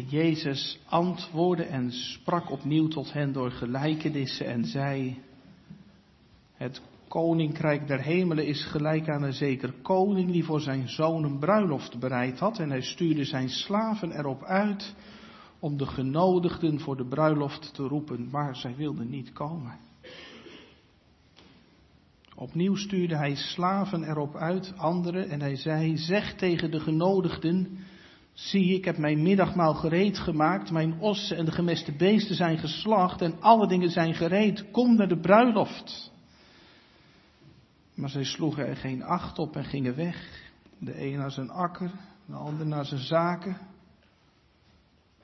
Jezus 0.00 0.80
antwoordde 0.88 1.64
en 1.64 1.92
sprak 1.92 2.50
opnieuw 2.50 2.88
tot 2.88 3.12
hen 3.12 3.32
door 3.32 3.50
gelijkenissen 3.50 4.46
en 4.46 4.64
zei, 4.64 5.22
het 6.54 6.82
koninkrijk 7.08 7.86
der 7.86 8.00
hemelen 8.00 8.46
is 8.46 8.64
gelijk 8.64 9.08
aan 9.08 9.22
een 9.22 9.32
zeker 9.32 9.72
koning 9.82 10.32
die 10.32 10.44
voor 10.44 10.60
zijn 10.60 10.88
zoon 10.88 11.24
een 11.24 11.38
bruiloft 11.38 11.98
bereid 11.98 12.38
had 12.38 12.58
en 12.58 12.70
hij 12.70 12.82
stuurde 12.82 13.24
zijn 13.24 13.48
slaven 13.48 14.18
erop 14.18 14.44
uit 14.44 14.94
om 15.58 15.76
de 15.76 15.86
genodigden 15.86 16.80
voor 16.80 16.96
de 16.96 17.06
bruiloft 17.06 17.74
te 17.74 17.82
roepen, 17.82 18.28
maar 18.30 18.56
zij 18.56 18.76
wilden 18.76 19.10
niet 19.10 19.32
komen. 19.32 19.78
Opnieuw 22.34 22.74
stuurde 22.74 23.16
hij 23.16 23.34
slaven 23.34 24.02
erop 24.02 24.36
uit, 24.36 24.72
anderen, 24.76 25.28
en 25.28 25.40
hij 25.40 25.56
zei, 25.56 25.96
zeg 25.96 26.34
tegen 26.34 26.70
de 26.70 26.80
genodigden, 26.80 27.78
zie 28.36 28.74
ik 28.74 28.84
heb 28.84 28.98
mijn 28.98 29.22
middagmaal 29.22 29.74
gereed 29.74 30.18
gemaakt, 30.18 30.70
mijn 30.70 31.00
ossen 31.00 31.36
en 31.36 31.44
de 31.44 31.50
gemeste 31.50 31.92
beesten 31.92 32.34
zijn 32.34 32.58
geslacht 32.58 33.22
en 33.22 33.40
alle 33.40 33.68
dingen 33.68 33.90
zijn 33.90 34.14
gereed, 34.14 34.70
kom 34.70 34.96
naar 34.96 35.08
de 35.08 35.20
bruiloft. 35.20 36.12
Maar 37.94 38.08
zij 38.08 38.24
sloegen 38.24 38.66
er 38.66 38.76
geen 38.76 39.02
acht 39.02 39.38
op 39.38 39.56
en 39.56 39.64
gingen 39.64 39.96
weg, 39.96 40.50
de 40.78 41.04
een 41.04 41.18
naar 41.18 41.30
zijn 41.30 41.50
akker, 41.50 41.90
de 42.26 42.34
ander 42.34 42.66
naar 42.66 42.84
zijn 42.84 43.00
zaken. 43.00 43.58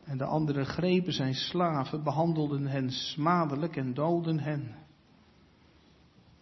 En 0.05 0.19
de 0.19 0.25
anderen 0.25 0.67
grepen 0.67 1.12
zijn 1.12 1.34
slaven, 1.34 2.03
behandelden 2.03 2.67
hen 2.67 2.91
smadelijk 2.91 3.77
en 3.77 3.95
doden 3.95 4.39
hen. 4.39 4.75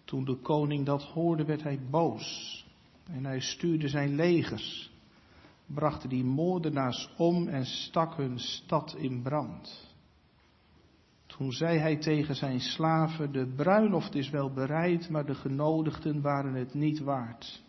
Toen 0.05 0.25
de 0.25 0.37
koning 0.37 0.87
dat 0.87 1.03
hoorde, 1.03 1.45
werd 1.45 1.63
hij 1.63 1.81
boos. 1.91 2.67
En 3.07 3.25
hij 3.25 3.41
stuurde 3.41 3.89
zijn 3.89 4.15
legers, 4.15 4.90
bracht 5.75 6.09
die 6.09 6.25
moordenaars 6.25 7.15
om 7.17 7.49
en 7.49 7.67
stak 7.67 8.17
hun 8.17 8.39
stad 8.39 8.95
in 8.99 9.23
brand. 9.23 9.89
Toen 11.27 11.53
zei 11.53 11.79
hij 11.79 11.97
tegen 11.97 12.35
zijn 12.35 12.61
slaven, 12.61 13.33
de 13.33 13.53
bruiloft 13.57 14.15
is 14.15 14.31
wel 14.31 14.53
bereid, 14.53 15.09
maar 15.09 15.27
de 15.27 15.35
genodigden 15.35 16.21
waren 16.21 16.55
het 16.55 16.75
niet 16.75 17.01
waard. 17.01 17.63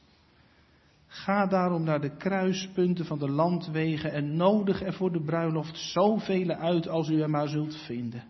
Ga 1.05 1.45
daarom 1.45 1.83
naar 1.83 2.01
de 2.01 2.15
kruispunten 2.17 3.05
van 3.05 3.19
de 3.19 3.29
landwegen 3.29 4.11
en 4.11 4.35
nodig 4.35 4.81
er 4.81 4.93
voor 4.93 5.11
de 5.11 5.21
bruiloft 5.21 5.77
zoveel 5.77 6.49
uit 6.49 6.87
als 6.87 7.09
u 7.09 7.21
er 7.21 7.29
maar 7.29 7.47
zult 7.47 7.75
vinden. 7.75 8.23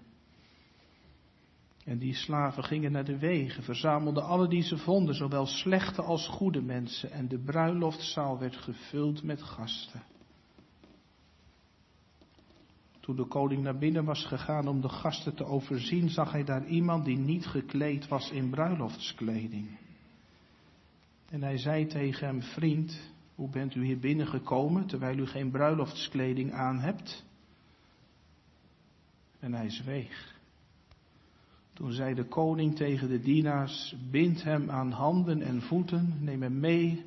En 1.92 1.98
die 1.98 2.14
slaven 2.14 2.64
gingen 2.64 2.92
naar 2.92 3.06
de 3.06 3.18
wegen, 3.18 3.64
verzamelden 3.64 4.24
alle 4.24 4.48
die 4.48 4.62
ze 4.62 4.78
vonden, 4.78 5.16
zowel 5.16 5.46
slechte 5.46 6.02
als 6.02 6.28
goede 6.28 6.62
mensen, 6.62 7.12
en 7.12 7.28
de 7.28 7.40
bruiloftzaal 7.40 8.40
werd 8.40 8.56
gevuld 8.56 9.24
met 9.24 9.42
gasten. 9.42 10.02
Toen 13.00 13.16
de 13.16 13.26
koning 13.26 13.64
naar 13.64 13.78
binnen 13.78 14.06
was 14.06 14.26
gegaan 14.26 14.68
om 14.68 14.82
de 14.82 14.90
gasten 14.90 15.36
te 15.36 15.46
overzien, 15.46 16.10
zag 16.10 16.32
hij 16.32 16.44
daar 16.44 16.66
iemand 16.66 17.06
die 17.06 17.18
niet 17.18 17.46
gekleed 17.46 18.08
was 18.08 18.30
in 18.30 18.50
bruiloftskleding. 18.50 19.78
En 21.30 21.42
hij 21.44 21.58
zei 21.58 21.86
tegen 21.88 22.28
hem, 22.28 22.42
vriend, 22.42 23.12
hoe 23.36 23.50
bent 23.50 23.76
u 23.76 23.86
hier 23.86 24.00
binnengekomen 24.00 24.88
terwijl 24.88 25.18
u 25.18 25.28
geen 25.28 25.52
bruiloftskleding 25.52 26.52
aan 26.52 26.80
hebt? 26.80 27.26
En 29.40 29.54
hij 29.54 29.70
zweeg. 29.70 30.31
Toen 31.74 31.92
zei 31.92 32.14
de 32.14 32.26
koning 32.26 32.76
tegen 32.76 33.10
de 33.10 33.20
dienaars, 33.20 33.96
bind 34.12 34.44
hem 34.44 34.70
aan 34.70 34.92
handen 34.92 35.42
en 35.42 35.62
voeten, 35.62 36.18
neem 36.20 36.42
hem 36.42 36.60
mee 36.60 37.06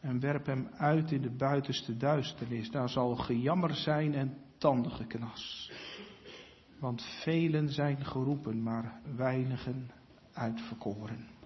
en 0.00 0.20
werp 0.20 0.46
hem 0.46 0.68
uit 0.76 1.10
in 1.10 1.22
de 1.22 1.30
buitenste 1.30 1.96
duisternis. 1.96 2.70
Daar 2.70 2.88
zal 2.88 3.16
gejammer 3.16 3.74
zijn 3.74 4.14
en 4.14 4.36
tandengeknas. 4.58 5.72
Want 6.78 7.02
velen 7.02 7.68
zijn 7.68 8.04
geroepen, 8.04 8.62
maar 8.62 9.00
weinigen 9.16 9.90
uitverkoren. 10.32 11.39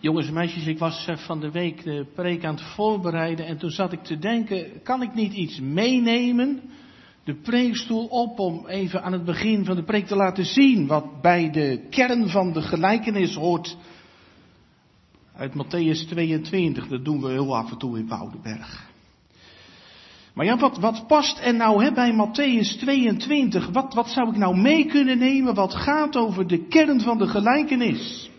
Jongens 0.00 0.26
en 0.26 0.34
meisjes, 0.34 0.66
ik 0.66 0.78
was 0.78 1.06
eh, 1.06 1.16
van 1.16 1.40
de 1.40 1.50
week 1.50 1.84
de 1.84 2.06
preek 2.14 2.44
aan 2.44 2.54
het 2.54 2.64
voorbereiden 2.64 3.46
en 3.46 3.58
toen 3.58 3.70
zat 3.70 3.92
ik 3.92 4.02
te 4.02 4.18
denken, 4.18 4.82
kan 4.82 5.02
ik 5.02 5.14
niet 5.14 5.32
iets 5.32 5.60
meenemen, 5.60 6.60
de 7.24 7.34
preekstoel 7.34 8.06
op, 8.06 8.38
om 8.38 8.66
even 8.66 9.02
aan 9.02 9.12
het 9.12 9.24
begin 9.24 9.64
van 9.64 9.76
de 9.76 9.84
preek 9.84 10.06
te 10.06 10.16
laten 10.16 10.44
zien 10.44 10.86
wat 10.86 11.20
bij 11.22 11.50
de 11.50 11.86
kern 11.90 12.28
van 12.28 12.52
de 12.52 12.62
gelijkenis 12.62 13.34
hoort 13.34 13.76
uit 15.36 15.52
Matthäus 15.54 16.08
22. 16.08 16.88
Dat 16.88 17.04
doen 17.04 17.20
we 17.20 17.30
heel 17.30 17.56
af 17.56 17.70
en 17.70 17.78
toe 17.78 17.98
in 17.98 18.08
Woudenberg. 18.08 18.90
Maar 20.34 20.46
ja, 20.46 20.58
wat, 20.58 20.78
wat 20.78 21.06
past 21.06 21.38
er 21.38 21.54
nou 21.54 21.84
hè, 21.84 21.92
bij 21.92 22.12
Matthäus 22.12 22.78
22? 22.78 23.68
Wat, 23.68 23.94
wat 23.94 24.08
zou 24.08 24.30
ik 24.30 24.36
nou 24.36 24.56
mee 24.56 24.86
kunnen 24.86 25.18
nemen 25.18 25.54
wat 25.54 25.74
gaat 25.74 26.16
over 26.16 26.46
de 26.46 26.66
kern 26.66 27.00
van 27.00 27.18
de 27.18 27.26
gelijkenis? 27.26 28.30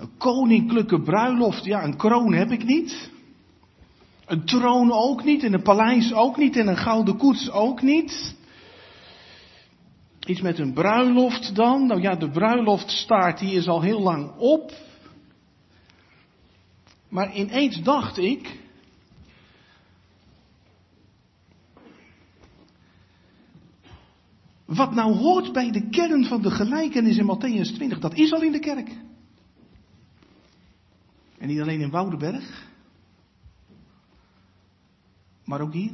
Een 0.00 0.16
koninklijke 0.18 1.00
bruiloft, 1.00 1.64
ja, 1.64 1.84
een 1.84 1.96
kroon 1.96 2.32
heb 2.32 2.50
ik 2.50 2.64
niet. 2.64 3.10
Een 4.26 4.44
troon 4.44 4.92
ook 4.92 5.24
niet, 5.24 5.42
en 5.42 5.52
een 5.52 5.62
paleis 5.62 6.12
ook 6.12 6.36
niet, 6.36 6.56
en 6.56 6.68
een 6.68 6.76
gouden 6.76 7.16
koets 7.16 7.50
ook 7.50 7.82
niet. 7.82 8.34
Iets 10.26 10.40
met 10.40 10.58
een 10.58 10.72
bruiloft 10.72 11.54
dan. 11.54 11.86
Nou 11.86 12.00
ja, 12.00 12.14
de 12.14 12.30
bruiloftstaart 12.30 13.38
die 13.38 13.54
is 13.54 13.68
al 13.68 13.82
heel 13.82 14.00
lang 14.00 14.30
op. 14.36 14.72
Maar 17.08 17.34
ineens 17.34 17.82
dacht 17.82 18.18
ik. 18.18 18.58
Wat 24.66 24.94
nou 24.94 25.16
hoort 25.16 25.52
bij 25.52 25.70
de 25.70 25.88
kern 25.88 26.24
van 26.24 26.42
de 26.42 26.50
gelijkenis 26.50 27.16
in 27.16 27.36
Matthäus 27.36 27.74
20, 27.74 27.98
dat 27.98 28.14
is 28.14 28.32
al 28.32 28.42
in 28.42 28.52
de 28.52 28.58
kerk. 28.58 28.90
En 31.40 31.48
niet 31.48 31.60
alleen 31.60 31.80
in 31.80 31.90
Woudenberg, 31.90 32.68
maar 35.44 35.60
ook 35.60 35.72
hier. 35.72 35.92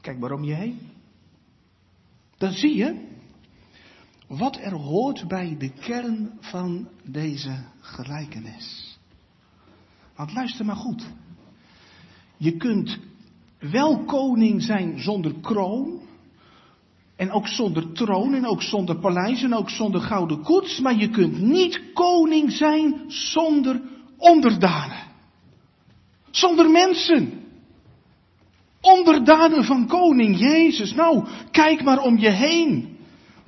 Kijk 0.00 0.18
maar 0.18 0.32
om 0.32 0.44
je 0.44 0.54
heen. 0.54 0.78
Dan 2.36 2.52
zie 2.52 2.76
je 2.76 3.08
wat 4.26 4.56
er 4.56 4.72
hoort 4.72 5.28
bij 5.28 5.56
de 5.58 5.70
kern 5.70 6.30
van 6.40 6.88
deze 7.02 7.64
gelijkenis. 7.80 8.98
Want 10.16 10.32
luister 10.32 10.64
maar 10.64 10.76
goed. 10.76 11.06
Je 12.36 12.56
kunt 12.56 12.98
wel 13.58 14.04
koning 14.04 14.62
zijn 14.62 15.00
zonder 15.00 15.34
kroon. 15.40 16.01
En 17.22 17.30
ook 17.30 17.48
zonder 17.48 17.92
troon 17.92 18.34
en 18.34 18.46
ook 18.46 18.62
zonder 18.62 18.98
paleis 18.98 19.42
en 19.42 19.54
ook 19.54 19.70
zonder 19.70 20.00
gouden 20.00 20.42
koets. 20.42 20.80
Maar 20.80 20.94
je 20.94 21.08
kunt 21.08 21.40
niet 21.40 21.80
koning 21.94 22.52
zijn 22.52 23.04
zonder 23.06 23.80
onderdanen. 24.16 25.06
Zonder 26.30 26.70
mensen. 26.70 27.40
Onderdanen 28.80 29.64
van 29.64 29.86
koning 29.86 30.38
Jezus. 30.38 30.94
Nou, 30.94 31.24
kijk 31.50 31.82
maar 31.82 31.98
om 31.98 32.18
je 32.18 32.30
heen. 32.30 32.96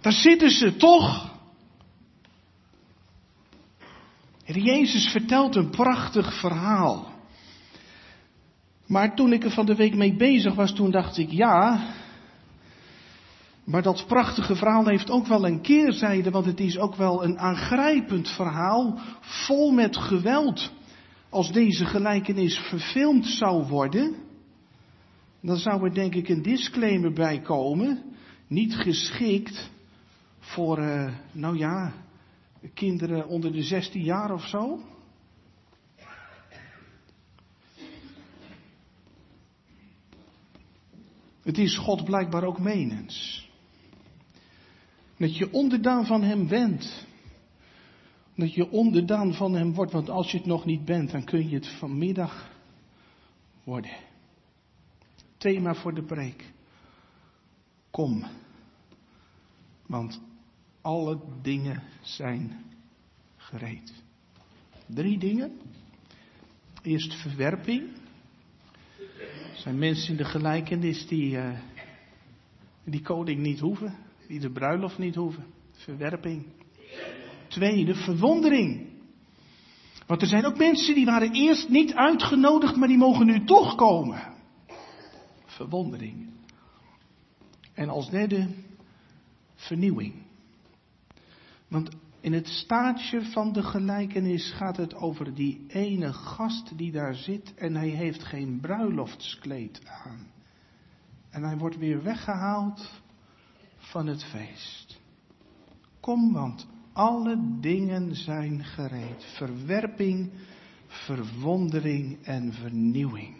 Daar 0.00 0.12
zitten 0.12 0.50
ze 0.50 0.76
toch. 0.76 1.32
Jezus 4.44 5.06
vertelt 5.06 5.56
een 5.56 5.70
prachtig 5.70 6.40
verhaal. 6.40 7.12
Maar 8.86 9.16
toen 9.16 9.32
ik 9.32 9.44
er 9.44 9.50
van 9.50 9.66
de 9.66 9.74
week 9.74 9.94
mee 9.94 10.16
bezig 10.16 10.54
was, 10.54 10.74
toen 10.74 10.90
dacht 10.90 11.18
ik, 11.18 11.30
ja, 11.30 11.80
maar 13.64 13.82
dat 13.82 14.04
prachtige 14.06 14.56
verhaal 14.56 14.86
heeft 14.86 15.10
ook 15.10 15.26
wel 15.26 15.46
een 15.46 15.60
keerzijde, 15.60 16.30
want 16.30 16.44
het 16.44 16.60
is 16.60 16.78
ook 16.78 16.94
wel 16.94 17.24
een 17.24 17.38
aangrijpend 17.38 18.28
verhaal, 18.28 18.98
vol 19.20 19.70
met 19.70 19.96
geweld. 19.96 20.72
Als 21.28 21.52
deze 21.52 21.84
gelijkenis 21.84 22.58
verfilmd 22.58 23.26
zou 23.26 23.66
worden, 23.66 24.14
dan 25.40 25.56
zou 25.56 25.84
er 25.84 25.94
denk 25.94 26.14
ik 26.14 26.28
een 26.28 26.42
disclaimer 26.42 27.12
bij 27.12 27.40
komen, 27.40 28.02
niet 28.46 28.74
geschikt 28.74 29.70
voor, 30.38 30.78
uh, 30.78 31.12
nou 31.32 31.58
ja, 31.58 31.92
kinderen 32.74 33.28
onder 33.28 33.52
de 33.52 33.62
16 33.62 34.02
jaar 34.02 34.32
of 34.32 34.46
zo. 34.48 34.80
Het 41.42 41.58
is 41.58 41.76
God 41.78 42.04
blijkbaar 42.04 42.44
ook 42.44 42.58
menens. 42.58 43.48
Dat 45.16 45.36
je 45.36 45.52
onderdaan 45.52 46.06
van 46.06 46.22
Hem 46.22 46.48
bent. 46.48 47.06
Dat 48.36 48.54
je 48.54 48.70
onderdaan 48.70 49.34
van 49.34 49.54
Hem 49.54 49.74
wordt, 49.74 49.92
want 49.92 50.10
als 50.10 50.30
je 50.30 50.36
het 50.36 50.46
nog 50.46 50.64
niet 50.64 50.84
bent, 50.84 51.10
dan 51.10 51.24
kun 51.24 51.48
je 51.48 51.54
het 51.54 51.68
vanmiddag 51.68 52.50
worden. 53.64 53.96
Thema 55.36 55.74
voor 55.74 55.94
de 55.94 56.02
preek. 56.02 56.52
Kom, 57.90 58.24
want 59.86 60.20
alle 60.80 61.20
dingen 61.42 61.82
zijn 62.00 62.64
gereed. 63.36 63.92
Drie 64.86 65.18
dingen. 65.18 65.60
Eerst 66.82 67.14
verwerping. 67.14 67.82
Er 69.52 69.60
zijn 69.60 69.78
mensen 69.78 70.10
in 70.10 70.16
de 70.16 70.24
gelijkenis 70.24 71.06
die, 71.06 71.36
uh, 71.36 71.58
die 72.84 73.02
koning 73.02 73.40
niet 73.40 73.60
hoeven, 73.60 73.94
die 74.34 74.42
de 74.42 74.52
bruiloft 74.52 74.98
niet 74.98 75.14
hoeven. 75.14 75.44
Verwerping. 75.72 76.46
Tweede, 77.48 77.94
verwondering. 77.94 78.88
Want 80.06 80.22
er 80.22 80.26
zijn 80.26 80.44
ook 80.44 80.58
mensen 80.58 80.94
die 80.94 81.04
waren 81.04 81.32
eerst 81.32 81.68
niet 81.68 81.94
uitgenodigd, 81.94 82.76
maar 82.76 82.88
die 82.88 82.96
mogen 82.96 83.26
nu 83.26 83.44
toch 83.44 83.74
komen. 83.74 84.34
Verwondering. 85.44 86.30
En 87.74 87.88
als 87.88 88.10
derde, 88.10 88.48
vernieuwing. 89.54 90.14
Want 91.68 91.88
in 92.20 92.32
het 92.32 92.46
staartje 92.46 93.22
van 93.22 93.52
de 93.52 93.62
gelijkenis 93.62 94.52
gaat 94.52 94.76
het 94.76 94.94
over 94.94 95.34
die 95.34 95.64
ene 95.68 96.12
gast 96.12 96.78
die 96.78 96.92
daar 96.92 97.14
zit 97.14 97.54
en 97.54 97.74
hij 97.76 97.88
heeft 97.88 98.24
geen 98.24 98.60
bruiloftskleed 98.60 99.80
aan. 99.86 100.26
En 101.30 101.42
hij 101.42 101.56
wordt 101.56 101.78
weer 101.78 102.02
weggehaald 102.02 103.02
van 103.94 104.06
het 104.06 104.24
feest. 104.24 105.00
Kom, 106.00 106.32
want 106.32 106.66
alle 106.92 107.58
dingen 107.60 108.16
zijn 108.16 108.64
gereed. 108.64 109.24
Verwerping, 109.36 110.30
verwondering 110.86 112.24
en 112.24 112.52
vernieuwing. 112.52 113.34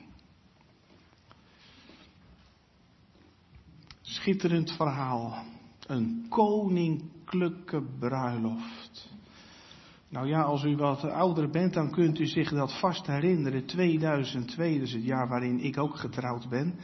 Schitterend 4.00 4.70
verhaal. 4.70 5.44
Een 5.86 6.26
koninklijke 6.28 7.82
bruiloft. 7.98 9.12
Nou 10.08 10.26
ja, 10.26 10.42
als 10.42 10.64
u 10.64 10.76
wat 10.76 11.04
ouder 11.04 11.50
bent, 11.50 11.72
dan 11.72 11.90
kunt 11.90 12.18
u 12.18 12.26
zich 12.26 12.50
dat 12.50 12.78
vast 12.78 13.06
herinneren. 13.06 13.66
2002, 13.66 14.78
dat 14.78 14.86
is 14.86 14.92
het 14.92 15.04
jaar 15.04 15.28
waarin 15.28 15.60
ik 15.60 15.78
ook 15.78 15.96
getrouwd 15.96 16.48
ben. 16.48 16.74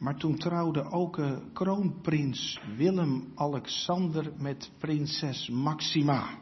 Maar 0.00 0.16
toen 0.16 0.36
trouwde 0.36 0.90
ook 0.90 1.18
uh, 1.18 1.36
kroonprins 1.52 2.60
Willem-Alexander 2.76 4.32
met 4.38 4.70
prinses 4.78 5.48
Maxima. 5.48 6.38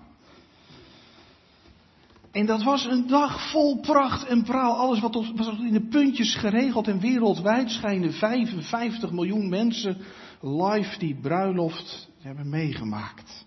En 2.30 2.46
dat 2.46 2.62
was 2.62 2.84
een 2.84 3.06
dag 3.06 3.50
vol 3.50 3.80
pracht 3.80 4.26
en 4.26 4.42
praal. 4.42 4.76
Alles 4.76 5.00
wat 5.00 5.14
was 5.14 5.58
in 5.58 5.72
de 5.72 5.88
puntjes 5.88 6.34
geregeld. 6.34 6.88
En 6.88 7.00
wereldwijd 7.00 7.70
schijnen 7.70 8.12
55 8.12 9.12
miljoen 9.12 9.48
mensen 9.48 9.96
live 10.40 10.98
die 10.98 11.20
bruiloft 11.20 12.08
hebben 12.18 12.48
meegemaakt. 12.48 13.46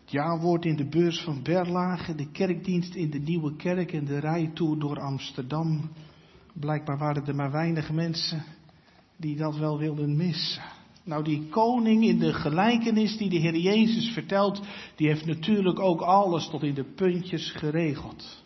Het 0.00 0.10
jaarwoord 0.10 0.64
in 0.64 0.76
de 0.76 0.88
beurs 0.88 1.20
van 1.20 1.42
Berlage, 1.42 2.14
de 2.14 2.30
kerkdienst 2.30 2.94
in 2.94 3.10
de 3.10 3.18
Nieuwe 3.18 3.56
Kerk 3.56 3.92
en 3.92 4.04
de 4.04 4.18
rijtour 4.18 4.78
door 4.78 5.00
Amsterdam. 5.00 5.90
Blijkbaar 6.60 6.98
waren 6.98 7.26
er 7.26 7.34
maar 7.34 7.50
weinig 7.50 7.92
mensen 7.92 8.44
die 9.16 9.36
dat 9.36 9.56
wel 9.56 9.78
wilden 9.78 10.16
missen. 10.16 10.62
Nou, 11.04 11.24
die 11.24 11.48
koning 11.50 12.04
in 12.04 12.18
de 12.18 12.32
gelijkenis 12.32 13.16
die 13.16 13.30
de 13.30 13.36
Heer 13.36 13.56
Jezus 13.56 14.08
vertelt, 14.08 14.60
die 14.96 15.08
heeft 15.08 15.26
natuurlijk 15.26 15.80
ook 15.80 16.00
alles 16.00 16.48
tot 16.48 16.62
in 16.62 16.74
de 16.74 16.84
puntjes 16.84 17.50
geregeld. 17.50 18.44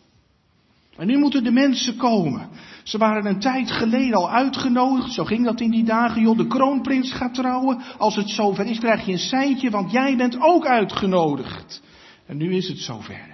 En 0.97 1.07
nu 1.07 1.17
moeten 1.17 1.43
de 1.43 1.51
mensen 1.51 1.97
komen. 1.97 2.49
Ze 2.83 2.97
waren 2.97 3.25
een 3.25 3.39
tijd 3.39 3.71
geleden 3.71 4.13
al 4.13 4.29
uitgenodigd. 4.29 5.13
Zo 5.13 5.23
ging 5.23 5.45
dat 5.45 5.61
in 5.61 5.71
die 5.71 5.83
dagen. 5.83 6.21
Joh, 6.21 6.37
de 6.37 6.47
kroonprins 6.47 7.11
gaat 7.11 7.33
trouwen. 7.33 7.81
Als 7.97 8.15
het 8.15 8.29
zover 8.29 8.65
is, 8.65 8.79
krijg 8.79 9.05
je 9.05 9.11
een 9.11 9.17
seintje, 9.17 9.69
want 9.69 9.91
jij 9.91 10.17
bent 10.17 10.41
ook 10.41 10.65
uitgenodigd. 10.65 11.81
En 12.25 12.37
nu 12.37 12.55
is 12.55 12.67
het 12.67 12.77
zover. 12.77 13.30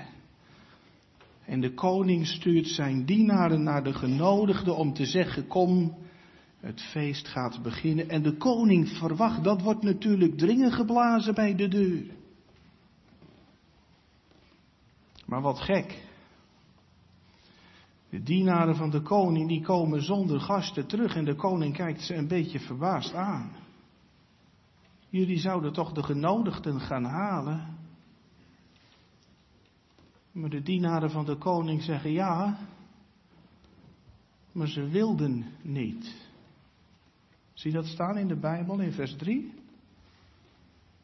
En 1.48 1.62
de 1.62 1.74
koning 1.74 2.28
stuurt 2.28 2.68
zijn 2.68 3.06
dienaren 3.06 3.64
naar 3.64 3.84
de 3.84 3.94
genodigden 3.94 4.76
om 4.76 4.94
te 4.94 5.06
zeggen: 5.06 5.48
Kom, 5.48 5.98
het 6.60 6.82
feest 6.82 7.28
gaat 7.28 7.62
beginnen. 7.62 8.10
En 8.10 8.24
de 8.24 8.38
koning 8.38 8.90
verwacht, 8.90 9.44
dat 9.44 9.62
wordt 9.62 9.84
natuurlijk 9.84 10.38
dringen 10.38 10.72
geblazen 10.72 11.34
bij 11.34 11.56
de 11.56 11.68
deur. 11.68 12.04
Maar 15.26 15.42
wat 15.42 15.60
gek. 15.60 16.06
De 18.10 18.24
dienaren 18.24 18.76
van 18.76 18.90
de 18.90 19.02
koning 19.02 19.48
die 19.48 19.62
komen 19.62 20.02
zonder 20.02 20.40
gasten 20.40 20.88
terug 20.88 21.16
en 21.16 21.26
de 21.26 21.36
koning 21.36 21.76
kijkt 21.76 22.02
ze 22.02 22.16
een 22.16 22.28
beetje 22.28 22.60
verbaasd 22.60 23.14
aan. 23.14 23.52
Jullie 25.10 25.40
zouden 25.40 25.74
toch 25.74 25.92
de 25.92 26.04
genodigden 26.04 26.80
gaan 26.80 27.04
halen? 27.04 27.77
Maar 30.38 30.50
de 30.50 30.62
dienaren 30.62 31.12
van 31.12 31.26
de 31.26 31.36
koning 31.36 31.82
zeggen 31.82 32.12
ja, 32.12 32.58
maar 34.52 34.68
ze 34.68 34.88
wilden 34.88 35.46
niet. 35.62 36.16
Zie 37.54 37.72
dat 37.72 37.86
staan 37.86 38.18
in 38.18 38.28
de 38.28 38.36
Bijbel 38.36 38.80
in 38.80 38.92
vers 38.92 39.16
3? 39.16 39.54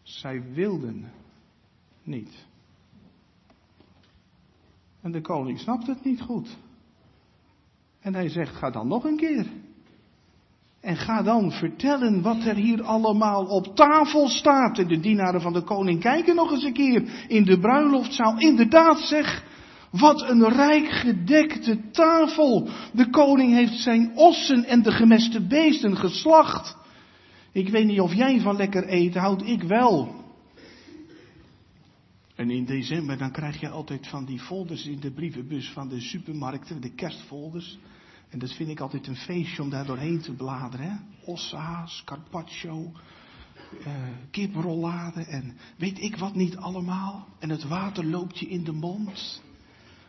Zij 0.01 0.53
wilden 0.53 1.11
niet. 2.03 2.45
En 5.01 5.11
de 5.11 5.21
koning 5.21 5.59
snapt 5.59 5.87
het 5.87 6.03
niet 6.03 6.21
goed. 6.21 6.57
En 7.99 8.13
hij 8.13 8.29
zegt, 8.29 8.55
ga 8.55 8.69
dan 8.69 8.87
nog 8.87 9.03
een 9.03 9.17
keer. 9.17 9.51
En 10.83 10.97
ga 10.97 11.21
dan 11.21 11.51
vertellen 11.51 12.21
wat 12.21 12.45
er 12.45 12.55
hier 12.55 12.83
allemaal 12.83 13.45
op 13.45 13.75
tafel 13.75 14.27
staat. 14.27 14.77
En 14.77 14.87
de 14.87 14.99
dienaren 14.99 15.41
van 15.41 15.53
de 15.53 15.61
koning 15.61 15.99
kijken 15.99 16.35
nog 16.35 16.51
eens 16.51 16.63
een 16.63 16.73
keer 16.73 17.25
in 17.27 17.43
de 17.43 17.59
bruiloftzaal. 17.59 18.39
Inderdaad 18.39 18.99
zeg, 18.99 19.43
wat 19.91 20.29
een 20.29 20.49
rijk 20.49 20.91
gedekte 20.91 21.89
tafel. 21.91 22.67
De 22.93 23.09
koning 23.09 23.53
heeft 23.53 23.79
zijn 23.79 24.11
ossen 24.15 24.65
en 24.65 24.81
de 24.81 24.91
gemeste 24.91 25.47
beesten 25.47 25.97
geslacht. 25.97 26.75
Ik 27.51 27.69
weet 27.69 27.85
niet 27.85 28.01
of 28.01 28.13
jij 28.13 28.39
van 28.39 28.55
lekker 28.55 28.87
eten 28.87 29.21
houdt, 29.21 29.47
ik 29.47 29.63
wel. 29.63 30.15
En 32.35 32.49
in 32.49 32.65
december 32.65 33.17
dan 33.17 33.31
krijg 33.31 33.59
je 33.59 33.69
altijd 33.69 34.07
van 34.07 34.25
die 34.25 34.39
folders 34.39 34.85
in 34.85 34.99
de 34.99 35.11
brievenbus 35.11 35.69
van 35.69 35.89
de 35.89 35.99
supermarkten, 36.01 36.81
de 36.81 36.93
kerstfolders. 36.93 37.77
En 38.33 38.39
dat 38.39 38.53
vind 38.53 38.69
ik 38.69 38.79
altijd 38.79 39.07
een 39.07 39.15
feestje 39.15 39.61
om 39.61 39.69
daar 39.69 39.85
doorheen 39.85 40.21
te 40.21 40.31
bladeren. 40.31 40.89
Hè? 40.89 40.95
Ossa's, 41.25 42.01
carpaccio, 42.05 42.91
uh, 43.79 43.93
kiprollade 44.31 45.25
en 45.25 45.57
weet 45.77 45.99
ik 45.99 46.15
wat 46.15 46.35
niet 46.35 46.57
allemaal. 46.57 47.27
En 47.39 47.49
het 47.49 47.63
water 47.63 48.05
loopt 48.05 48.39
je 48.39 48.47
in 48.47 48.63
de 48.63 48.71
mond. 48.71 49.41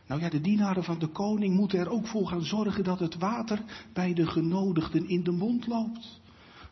Nou 0.07 0.21
ja, 0.21 0.29
de 0.29 0.41
dienaren 0.41 0.85
van 0.85 0.99
de 0.99 1.07
koning 1.07 1.55
moeten 1.55 1.79
er 1.79 1.91
ook 1.91 2.07
voor 2.07 2.27
gaan 2.27 2.45
zorgen 2.45 2.85
dat 2.85 2.99
het 2.99 3.15
water 3.15 3.63
bij 3.93 4.15
de 4.15 4.27
genodigden 4.27 5.09
in 5.09 5.23
de 5.23 5.33
mond 5.33 5.67
loopt. 5.67 6.21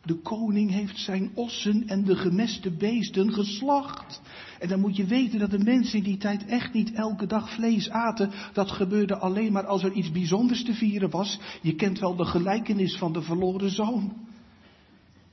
De 0.05 0.15
koning 0.15 0.71
heeft 0.71 0.97
zijn 0.97 1.31
ossen 1.33 1.87
en 1.87 2.03
de 2.03 2.15
gemeste 2.15 2.71
beesten 2.71 3.33
geslacht. 3.33 4.21
En 4.59 4.67
dan 4.67 4.79
moet 4.79 4.95
je 4.95 5.05
weten 5.05 5.39
dat 5.39 5.51
de 5.51 5.63
mensen 5.63 5.97
in 5.97 6.03
die 6.03 6.17
tijd 6.17 6.45
echt 6.45 6.73
niet 6.73 6.91
elke 6.91 7.25
dag 7.25 7.49
vlees 7.49 7.89
aten. 7.89 8.31
Dat 8.53 8.71
gebeurde 8.71 9.17
alleen 9.17 9.51
maar 9.51 9.65
als 9.65 9.83
er 9.83 9.91
iets 9.91 10.11
bijzonders 10.11 10.63
te 10.63 10.73
vieren 10.73 11.09
was. 11.09 11.39
Je 11.61 11.75
kent 11.75 11.99
wel 11.99 12.15
de 12.15 12.25
gelijkenis 12.25 12.97
van 12.97 13.13
de 13.13 13.21
verloren 13.21 13.69
zoon. 13.69 14.13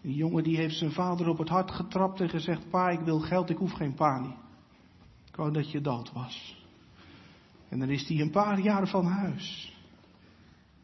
Die 0.00 0.14
jongen 0.14 0.42
die 0.42 0.56
heeft 0.56 0.76
zijn 0.76 0.92
vader 0.92 1.28
op 1.28 1.38
het 1.38 1.48
hart 1.48 1.70
getrapt 1.70 2.20
en 2.20 2.28
gezegd: 2.28 2.70
Pa, 2.70 2.88
ik 2.88 3.00
wil 3.00 3.20
geld, 3.20 3.50
ik 3.50 3.56
hoef 3.56 3.72
geen 3.72 3.94
pa 3.94 4.18
niet. 4.18 4.36
Ik 5.28 5.36
wou 5.36 5.52
dat 5.52 5.70
je 5.70 5.80
dood 5.80 6.12
was. 6.12 6.64
En 7.68 7.78
dan 7.78 7.88
is 7.88 8.08
hij 8.08 8.20
een 8.20 8.30
paar 8.30 8.60
jaar 8.60 8.88
van 8.88 9.04
huis. 9.04 9.74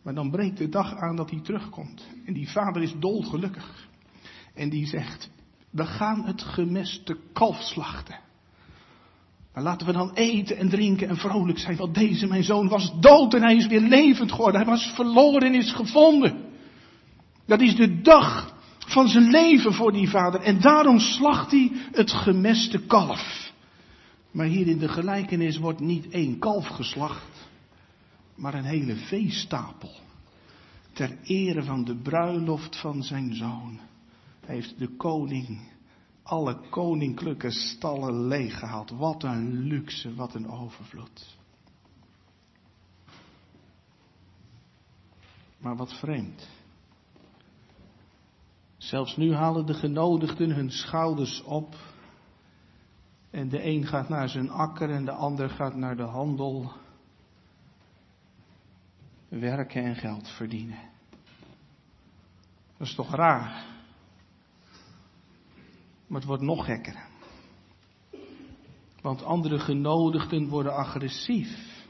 Maar 0.06 0.14
dan 0.14 0.30
breekt 0.30 0.58
de 0.58 0.68
dag 0.68 0.96
aan 0.96 1.16
dat 1.16 1.30
hij 1.30 1.40
terugkomt. 1.40 2.06
En 2.26 2.32
die 2.32 2.48
vader 2.48 2.82
is 2.82 2.94
dolgelukkig. 2.98 3.88
En 4.54 4.68
die 4.68 4.86
zegt, 4.86 5.30
we 5.70 5.86
gaan 5.86 6.24
het 6.24 6.42
gemeste 6.42 7.16
kalf 7.32 7.60
slachten. 7.60 8.18
Maar 9.54 9.62
laten 9.62 9.86
we 9.86 9.92
dan 9.92 10.12
eten 10.14 10.56
en 10.56 10.68
drinken 10.68 11.08
en 11.08 11.16
vrolijk 11.16 11.58
zijn. 11.58 11.76
Want 11.76 11.94
deze, 11.94 12.26
mijn 12.26 12.44
zoon, 12.44 12.68
was 12.68 12.92
dood 13.00 13.34
en 13.34 13.42
hij 13.42 13.56
is 13.56 13.66
weer 13.66 13.80
levend 13.80 14.32
geworden. 14.32 14.60
Hij 14.60 14.70
was 14.70 14.92
verloren 14.94 15.42
en 15.42 15.54
is 15.54 15.72
gevonden. 15.72 16.44
Dat 17.46 17.60
is 17.60 17.76
de 17.76 18.00
dag 18.00 18.54
van 18.78 19.08
zijn 19.08 19.30
leven 19.30 19.72
voor 19.72 19.92
die 19.92 20.08
vader. 20.08 20.40
En 20.40 20.60
daarom 20.60 20.98
slacht 20.98 21.50
hij 21.50 21.72
het 21.92 22.12
gemeste 22.12 22.78
kalf. 22.86 23.52
Maar 24.30 24.46
hier 24.46 24.66
in 24.66 24.78
de 24.78 24.88
gelijkenis 24.88 25.58
wordt 25.58 25.80
niet 25.80 26.08
één 26.08 26.38
kalf 26.38 26.66
geslacht, 26.66 27.35
maar 28.36 28.54
een 28.54 28.64
hele 28.64 28.96
veestapel. 28.96 29.94
Ter 30.92 31.18
ere 31.22 31.62
van 31.62 31.84
de 31.84 31.96
bruiloft 31.96 32.80
van 32.80 33.02
zijn 33.02 33.34
zoon 33.34 33.80
heeft 34.46 34.78
de 34.78 34.96
koning 34.96 35.74
alle 36.22 36.60
koninklijke 36.70 37.50
stallen 37.50 38.26
leeggehaald. 38.26 38.90
Wat 38.90 39.22
een 39.22 39.52
luxe, 39.52 40.14
wat 40.14 40.34
een 40.34 40.48
overvloed. 40.48 41.36
Maar 45.58 45.76
wat 45.76 45.98
vreemd. 45.98 46.48
Zelfs 48.76 49.16
nu 49.16 49.34
halen 49.34 49.66
de 49.66 49.74
genodigden 49.74 50.50
hun 50.50 50.70
schouders 50.70 51.42
op 51.42 51.76
En 53.36 53.48
de 53.48 53.64
een 53.64 53.86
gaat 53.86 54.08
naar 54.08 54.28
zijn 54.28 54.50
akker 54.50 54.90
en 54.90 55.04
de 55.04 55.12
ander 55.12 55.50
gaat 55.50 55.74
naar 55.74 55.96
de 55.96 56.02
handel. 56.02 56.72
Werken 59.28 59.84
en 59.84 59.96
geld 59.96 60.28
verdienen. 60.28 60.78
Dat 62.76 62.86
is 62.86 62.94
toch 62.94 63.14
raar? 63.14 63.64
Maar 66.06 66.18
het 66.18 66.28
wordt 66.28 66.42
nog 66.42 66.64
gekker. 66.64 67.06
Want 69.00 69.22
andere 69.22 69.58
genodigden 69.58 70.48
worden 70.48 70.74
agressief. 70.74 71.84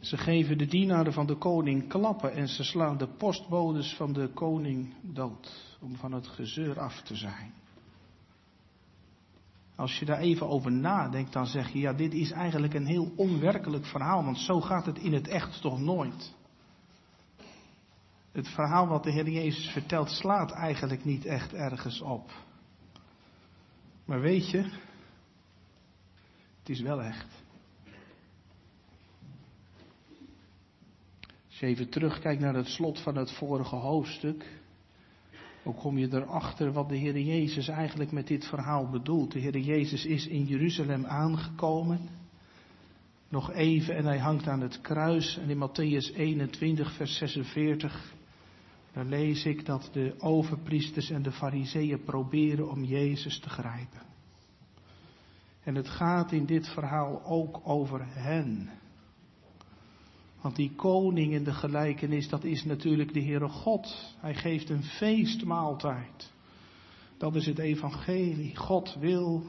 Ze 0.00 0.16
geven 0.16 0.58
de 0.58 0.66
dienaren 0.66 1.12
van 1.12 1.26
de 1.26 1.36
koning 1.36 1.88
klappen 1.88 2.32
en 2.32 2.48
ze 2.48 2.64
slaan 2.64 2.98
de 2.98 3.08
postbodes 3.08 3.94
van 3.94 4.12
de 4.12 4.28
koning 4.34 4.94
dood. 5.02 5.76
Om 5.80 5.96
van 5.96 6.12
het 6.12 6.26
gezeur 6.26 6.80
af 6.80 7.02
te 7.02 7.16
zijn. 7.16 7.52
Als 9.78 9.98
je 9.98 10.04
daar 10.04 10.18
even 10.18 10.48
over 10.48 10.72
nadenkt, 10.72 11.32
dan 11.32 11.46
zeg 11.46 11.72
je, 11.72 11.78
ja, 11.78 11.92
dit 11.92 12.14
is 12.14 12.30
eigenlijk 12.30 12.74
een 12.74 12.86
heel 12.86 13.12
onwerkelijk 13.16 13.86
verhaal, 13.86 14.24
want 14.24 14.38
zo 14.38 14.60
gaat 14.60 14.86
het 14.86 14.98
in 14.98 15.12
het 15.12 15.28
echt 15.28 15.60
toch 15.60 15.80
nooit. 15.80 16.34
Het 18.32 18.48
verhaal 18.48 18.86
wat 18.86 19.02
de 19.02 19.10
Heer 19.10 19.28
Jezus 19.28 19.70
vertelt 19.70 20.10
slaat 20.10 20.50
eigenlijk 20.50 21.04
niet 21.04 21.24
echt 21.24 21.52
ergens 21.52 22.00
op. 22.00 22.30
Maar 24.04 24.20
weet 24.20 24.50
je, 24.50 24.62
het 26.58 26.68
is 26.68 26.80
wel 26.80 27.02
echt. 27.02 27.26
Als 31.46 31.58
je 31.58 31.66
even 31.66 31.90
terugkijkt 31.90 32.40
naar 32.40 32.54
het 32.54 32.68
slot 32.68 33.00
van 33.00 33.16
het 33.16 33.32
vorige 33.32 33.76
hoofdstuk, 33.76 34.60
hoe 35.68 35.76
kom 35.76 35.98
je 35.98 36.08
erachter 36.12 36.72
wat 36.72 36.88
de 36.88 36.96
Heer 36.96 37.18
Jezus 37.18 37.68
eigenlijk 37.68 38.12
met 38.12 38.26
dit 38.26 38.46
verhaal 38.46 38.88
bedoelt? 38.90 39.32
De 39.32 39.38
Heer 39.38 39.58
Jezus 39.58 40.04
is 40.04 40.26
in 40.26 40.44
Jeruzalem 40.44 41.06
aangekomen. 41.06 42.08
Nog 43.28 43.52
even 43.52 43.96
en 43.96 44.04
hij 44.04 44.18
hangt 44.18 44.48
aan 44.48 44.60
het 44.60 44.80
kruis. 44.80 45.38
En 45.38 45.50
in 45.50 45.68
Matthäus 45.68 46.16
21, 46.16 46.92
vers 46.92 47.16
46, 47.16 48.14
daar 48.92 49.04
lees 49.04 49.44
ik 49.44 49.66
dat 49.66 49.90
de 49.92 50.14
overpriesters 50.18 51.10
en 51.10 51.22
de 51.22 51.32
fariseeën 51.32 52.02
proberen 52.02 52.70
om 52.70 52.84
Jezus 52.84 53.40
te 53.40 53.48
grijpen. 53.48 54.02
En 55.62 55.74
het 55.74 55.88
gaat 55.88 56.32
in 56.32 56.46
dit 56.46 56.68
verhaal 56.68 57.24
ook 57.24 57.60
over 57.64 58.04
hen. 58.08 58.70
Want 60.48 60.60
die 60.60 60.72
koning 60.76 61.32
in 61.32 61.44
de 61.44 61.52
gelijkenis, 61.52 62.28
dat 62.28 62.44
is 62.44 62.64
natuurlijk 62.64 63.12
de 63.12 63.22
Heere 63.22 63.48
God. 63.48 64.14
Hij 64.20 64.34
geeft 64.34 64.70
een 64.70 64.82
feestmaaltijd. 64.82 66.32
Dat 67.18 67.34
is 67.34 67.46
het 67.46 67.58
evangelie. 67.58 68.56
God 68.56 68.96
wil 69.00 69.42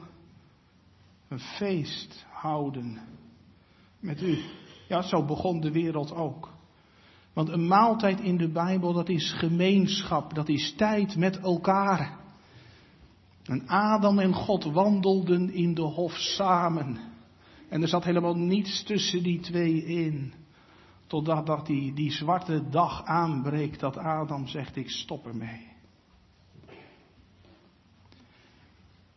een 1.28 1.38
feest 1.38 2.26
houden 2.30 2.98
met 4.00 4.22
u. 4.22 4.38
Ja, 4.88 5.02
zo 5.02 5.24
begon 5.24 5.60
de 5.60 5.70
wereld 5.70 6.12
ook. 6.14 6.52
Want 7.32 7.48
een 7.48 7.66
maaltijd 7.66 8.20
in 8.20 8.36
de 8.36 8.48
Bijbel, 8.48 8.92
dat 8.92 9.08
is 9.08 9.32
gemeenschap, 9.32 10.34
dat 10.34 10.48
is 10.48 10.74
tijd 10.76 11.16
met 11.16 11.38
elkaar. 11.38 12.18
En 13.44 13.68
Adam 13.68 14.18
en 14.18 14.34
God 14.34 14.64
wandelden 14.64 15.50
in 15.52 15.74
de 15.74 15.82
hof 15.82 16.12
samen. 16.12 16.98
En 17.68 17.82
er 17.82 17.88
zat 17.88 18.04
helemaal 18.04 18.36
niets 18.36 18.82
tussen 18.82 19.22
die 19.22 19.40
twee 19.40 19.84
in. 19.84 20.38
Totdat 21.10 21.46
dat 21.46 21.66
die, 21.66 21.92
die 21.92 22.10
zwarte 22.10 22.68
dag 22.68 23.04
aanbreekt 23.04 23.80
dat 23.80 23.96
Adam 23.96 24.46
zegt 24.46 24.76
ik 24.76 24.90
stop 24.90 25.26
ermee. 25.26 25.68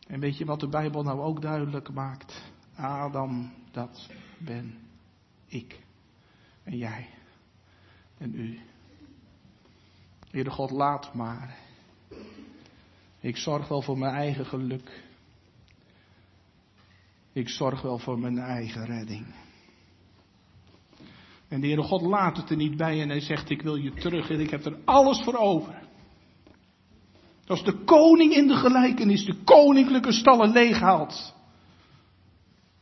En 0.06 0.20
weet 0.20 0.38
je 0.38 0.44
wat 0.44 0.60
de 0.60 0.68
Bijbel 0.68 1.02
nou 1.02 1.20
ook 1.20 1.42
duidelijk 1.42 1.92
maakt? 1.92 2.52
Adam, 2.76 3.52
dat 3.70 4.08
ben 4.38 4.78
ik. 5.46 5.80
En 6.62 6.76
jij. 6.76 7.08
En 8.18 8.34
u. 8.34 8.60
Heere 10.30 10.50
God, 10.50 10.70
laat 10.70 11.14
maar. 11.14 11.58
Ik 13.20 13.36
zorg 13.36 13.68
wel 13.68 13.82
voor 13.82 13.98
mijn 13.98 14.14
eigen 14.14 14.46
geluk. 14.46 15.04
Ik 17.32 17.48
zorg 17.48 17.82
wel 17.82 17.98
voor 17.98 18.18
mijn 18.18 18.38
eigen 18.38 18.84
redding. 18.84 19.43
En 21.54 21.60
de 21.60 21.66
Heere 21.66 21.82
God 21.82 22.02
laat 22.02 22.36
het 22.36 22.50
er 22.50 22.56
niet 22.56 22.76
bij 22.76 23.00
en 23.00 23.08
hij 23.08 23.20
zegt, 23.20 23.50
ik 23.50 23.62
wil 23.62 23.76
je 23.76 23.92
terug 23.92 24.30
en 24.30 24.40
ik 24.40 24.50
heb 24.50 24.64
er 24.64 24.78
alles 24.84 25.20
voor 25.20 25.34
over. 25.34 25.82
Als 27.46 27.64
de 27.64 27.84
koning 27.84 28.32
in 28.32 28.46
de 28.46 28.54
gelijkenis 28.54 29.24
de 29.24 29.36
koninklijke 29.44 30.12
stallen 30.12 30.50
leeghaalt. 30.50 31.34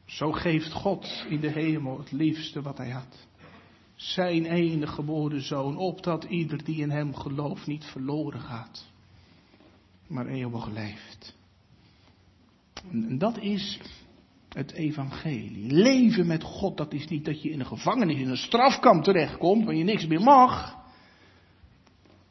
Zo 0.06 0.32
geeft 0.32 0.72
God 0.72 1.24
in 1.28 1.40
de 1.40 1.50
hemel 1.50 1.98
het 1.98 2.12
liefste 2.12 2.62
wat 2.62 2.78
hij 2.78 2.90
had. 2.90 3.26
Zijn 3.94 4.44
enige 4.44 4.92
geboren 4.92 5.42
zoon, 5.42 5.76
opdat 5.76 6.24
ieder 6.24 6.64
die 6.64 6.76
in 6.76 6.90
hem 6.90 7.14
gelooft 7.14 7.66
niet 7.66 7.84
verloren 7.84 8.40
gaat, 8.40 8.86
maar 10.06 10.26
eeuwig 10.26 10.68
leeft. 10.70 11.36
En 12.90 13.18
dat 13.18 13.38
is 13.38 13.80
het 14.52 14.72
evangelie. 14.72 15.72
Leven 15.72 16.26
met 16.26 16.42
God, 16.42 16.76
dat 16.76 16.92
is 16.92 17.06
niet 17.06 17.24
dat 17.24 17.42
je 17.42 17.50
in 17.50 17.60
een 17.60 17.66
gevangenis, 17.66 18.20
in 18.20 18.28
een 18.28 18.36
strafkamp 18.36 19.04
terechtkomt, 19.04 19.64
waar 19.64 19.74
je 19.74 19.84
niks 19.84 20.06
meer 20.06 20.20
mag. 20.20 20.80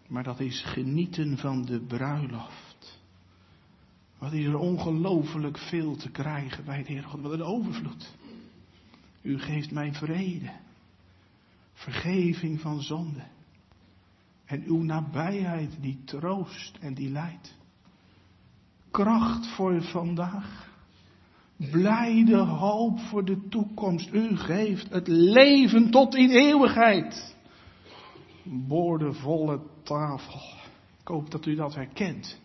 Maar 0.07 0.23
dat 0.23 0.39
is 0.39 0.63
genieten 0.65 1.37
van 1.37 1.65
de 1.65 1.81
bruiloft. 1.81 2.99
Wat 4.17 4.33
is 4.33 4.45
er 4.45 4.57
ongelooflijk 4.57 5.57
veel 5.57 5.95
te 5.95 6.09
krijgen 6.11 6.65
bij 6.65 6.83
de 6.83 6.93
Heer 6.93 7.03
God. 7.03 7.21
Wat 7.21 7.31
een 7.31 7.43
overvloed. 7.43 8.15
U 9.21 9.39
geeft 9.39 9.71
mij 9.71 9.93
vrede. 9.93 10.51
Vergeving 11.73 12.59
van 12.59 12.81
zonde. 12.81 13.23
En 14.45 14.63
uw 14.63 14.83
nabijheid 14.83 15.77
die 15.79 16.03
troost 16.05 16.77
en 16.79 16.93
die 16.93 17.09
leidt. 17.09 17.57
Kracht 18.91 19.47
voor 19.47 19.83
vandaag 19.83 20.70
Blijde 21.69 22.37
hoop 22.37 22.99
voor 22.99 23.25
de 23.25 23.47
toekomst. 23.49 24.13
U 24.13 24.37
geeft 24.37 24.89
het 24.89 25.07
leven 25.07 25.91
tot 25.91 26.15
in 26.15 26.29
eeuwigheid. 26.29 27.35
Boordevolle 28.43 29.61
tafel. 29.83 30.41
Ik 31.01 31.07
hoop 31.07 31.31
dat 31.31 31.45
u 31.45 31.55
dat 31.55 31.75
herkent. 31.75 32.39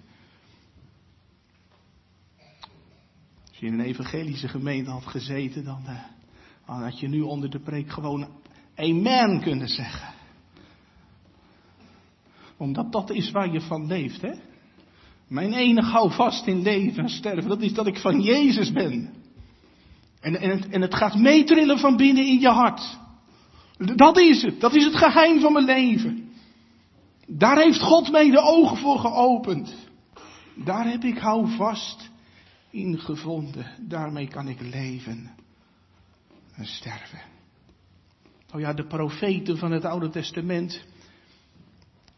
Als 3.48 3.58
je 3.58 3.66
in 3.66 3.72
een 3.72 3.86
evangelische 3.86 4.48
gemeente 4.48 4.90
had 4.90 5.06
gezeten, 5.06 5.64
dan, 5.64 5.82
uh, 5.86 6.04
dan 6.66 6.82
had 6.82 7.00
je 7.00 7.08
nu 7.08 7.20
onder 7.20 7.50
de 7.50 7.60
preek 7.60 7.90
gewoon 7.90 8.28
amen 8.74 9.40
kunnen 9.40 9.68
zeggen. 9.68 10.14
Omdat 12.56 12.92
dat 12.92 13.10
is 13.10 13.30
waar 13.30 13.52
je 13.52 13.60
van 13.60 13.86
leeft, 13.86 14.20
hè? 14.20 14.32
Mijn 15.28 15.52
enige 15.52 15.90
houvast 15.90 16.46
in 16.46 16.62
leven 16.62 17.02
en 17.02 17.08
sterven, 17.08 17.48
dat 17.48 17.60
is 17.60 17.72
dat 17.72 17.86
ik 17.86 17.98
van 17.98 18.20
Jezus 18.20 18.72
ben. 18.72 19.14
En, 20.20 20.40
en, 20.40 20.50
het, 20.50 20.68
en 20.68 20.80
het 20.80 20.94
gaat 20.94 21.14
meetrillen 21.14 21.78
van 21.78 21.96
binnen 21.96 22.26
in 22.26 22.40
je 22.40 22.48
hart. 22.48 22.98
Dat 23.78 24.18
is 24.18 24.42
het. 24.42 24.60
Dat 24.60 24.74
is 24.74 24.84
het 24.84 24.96
geheim 24.96 25.40
van 25.40 25.52
mijn 25.52 25.64
leven. 25.64 26.30
Daar 27.26 27.58
heeft 27.58 27.80
God 27.80 28.10
mij 28.10 28.30
de 28.30 28.40
ogen 28.40 28.76
voor 28.76 28.98
geopend. 28.98 29.74
Daar 30.54 30.90
heb 30.90 31.04
ik 31.04 31.18
houvast 31.18 32.10
in 32.70 32.98
gevonden. 32.98 33.66
Daarmee 33.80 34.28
kan 34.28 34.48
ik 34.48 34.60
leven 34.60 35.30
en 36.54 36.66
sterven. 36.66 37.20
Oh 38.54 38.60
ja, 38.60 38.72
de 38.72 38.86
profeten 38.86 39.58
van 39.58 39.70
het 39.70 39.84
Oude 39.84 40.08
Testament, 40.08 40.84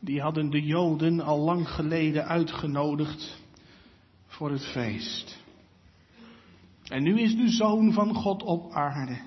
die 0.00 0.20
hadden 0.20 0.50
de 0.50 0.62
Joden 0.62 1.20
al 1.20 1.38
lang 1.38 1.68
geleden 1.68 2.26
uitgenodigd 2.26 3.42
voor 4.26 4.50
het 4.50 4.66
feest. 4.66 5.42
En 6.84 7.02
nu 7.02 7.20
is 7.20 7.36
de 7.36 7.48
Zoon 7.48 7.92
van 7.92 8.14
God 8.14 8.42
op 8.42 8.72
aarde. 8.72 9.20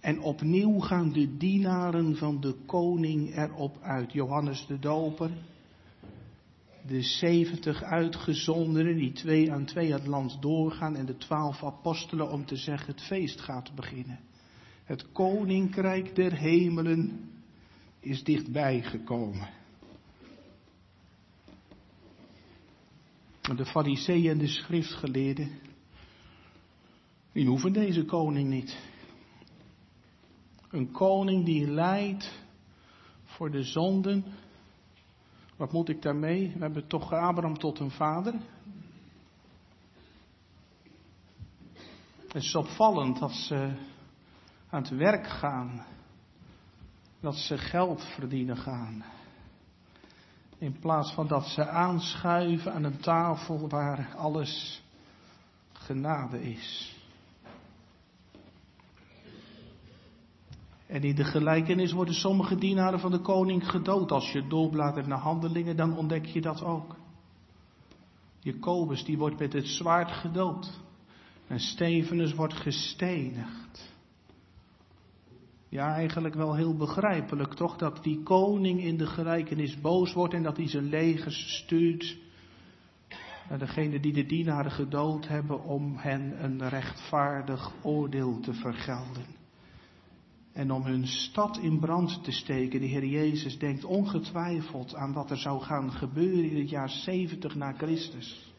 En 0.00 0.20
opnieuw 0.20 0.78
gaan 0.78 1.12
de 1.12 1.36
dienaren 1.36 2.16
van 2.16 2.40
de 2.40 2.54
koning 2.66 3.36
erop 3.36 3.78
uit. 3.82 4.12
Johannes 4.12 4.66
de 4.66 4.78
Doper, 4.78 5.30
de 6.86 7.02
zeventig 7.02 7.82
uitgezondenen 7.82 8.96
die 8.96 9.12
twee 9.12 9.52
aan 9.52 9.64
twee 9.64 9.92
het 9.92 10.06
land 10.06 10.42
doorgaan 10.42 10.96
en 10.96 11.06
de 11.06 11.16
twaalf 11.16 11.64
apostelen 11.64 12.30
om 12.30 12.44
te 12.44 12.56
zeggen 12.56 12.86
het 12.86 13.02
feest 13.02 13.40
gaat 13.40 13.74
beginnen. 13.74 14.18
Het 14.84 15.12
koninkrijk 15.12 16.14
der 16.14 16.32
hemelen 16.32 17.30
is 18.00 18.24
dichtbij 18.24 18.82
gekomen. 18.82 19.61
De 23.56 23.66
fariseeën 23.66 24.30
en 24.30 24.38
de 24.38 24.46
schriftgeleerden, 24.46 25.60
die 27.32 27.46
hoeven 27.46 27.72
deze 27.72 28.04
koning 28.04 28.48
niet. 28.48 28.78
Een 30.70 30.90
koning 30.90 31.44
die 31.44 31.70
leidt 31.70 32.44
voor 33.24 33.50
de 33.50 33.62
zonden. 33.62 34.24
Wat 35.56 35.72
moet 35.72 35.88
ik 35.88 36.02
daarmee? 36.02 36.52
We 36.54 36.58
hebben 36.58 36.86
toch 36.86 37.12
Abraham 37.12 37.58
tot 37.58 37.78
een 37.78 37.90
vader. 37.90 38.34
Het 42.16 42.34
is 42.34 42.54
opvallend 42.54 43.18
dat 43.18 43.32
ze 43.32 43.74
aan 44.70 44.82
het 44.82 44.90
werk 44.90 45.26
gaan. 45.26 45.84
Dat 47.20 47.36
ze 47.36 47.58
geld 47.58 48.04
verdienen 48.04 48.56
gaan. 48.56 49.04
In 50.62 50.78
plaats 50.78 51.12
van 51.12 51.26
dat 51.26 51.46
ze 51.46 51.68
aanschuiven 51.68 52.72
aan 52.72 52.84
een 52.84 53.00
tafel 53.00 53.68
waar 53.68 54.14
alles 54.16 54.82
genade 55.72 56.42
is. 56.42 56.96
En 60.86 61.02
in 61.02 61.14
de 61.14 61.24
gelijkenis 61.24 61.92
worden 61.92 62.14
sommige 62.14 62.54
dienaren 62.54 63.00
van 63.00 63.10
de 63.10 63.20
koning 63.20 63.70
gedood. 63.70 64.12
Als 64.12 64.32
je 64.32 64.46
doorbladert 64.46 65.06
naar 65.06 65.18
handelingen, 65.18 65.76
dan 65.76 65.96
ontdek 65.96 66.26
je 66.26 66.40
dat 66.40 66.62
ook. 66.62 66.96
Jacobus, 68.38 69.04
die 69.04 69.18
wordt 69.18 69.38
met 69.38 69.52
het 69.52 69.66
zwaard 69.66 70.10
gedood. 70.10 70.80
En 71.46 71.60
Stevenus 71.60 72.34
wordt 72.34 72.54
gestenigd. 72.54 73.61
Ja, 75.72 75.94
eigenlijk 75.94 76.34
wel 76.34 76.54
heel 76.54 76.76
begrijpelijk 76.76 77.54
toch, 77.54 77.76
dat 77.76 78.02
die 78.02 78.22
koning 78.22 78.80
in 78.82 78.96
de 78.96 79.06
gelijkenis 79.06 79.80
boos 79.80 80.12
wordt 80.12 80.34
en 80.34 80.42
dat 80.42 80.56
hij 80.56 80.68
zijn 80.68 80.88
legers 80.88 81.56
stuurt 81.56 82.18
naar 83.48 83.58
degene 83.58 84.00
die 84.00 84.12
de 84.12 84.26
dienaren 84.26 84.70
gedood 84.70 85.28
hebben 85.28 85.64
om 85.64 85.96
hen 85.96 86.44
een 86.44 86.68
rechtvaardig 86.68 87.72
oordeel 87.82 88.40
te 88.40 88.52
vergelden. 88.52 89.24
En 90.52 90.70
om 90.70 90.82
hun 90.82 91.06
stad 91.06 91.58
in 91.58 91.80
brand 91.80 92.24
te 92.24 92.32
steken. 92.32 92.80
De 92.80 92.86
Heer 92.86 93.06
Jezus 93.06 93.58
denkt 93.58 93.84
ongetwijfeld 93.84 94.94
aan 94.94 95.12
wat 95.12 95.30
er 95.30 95.38
zou 95.38 95.60
gaan 95.62 95.92
gebeuren 95.92 96.50
in 96.50 96.58
het 96.58 96.70
jaar 96.70 96.90
70 96.90 97.54
na 97.54 97.72
Christus. 97.72 98.51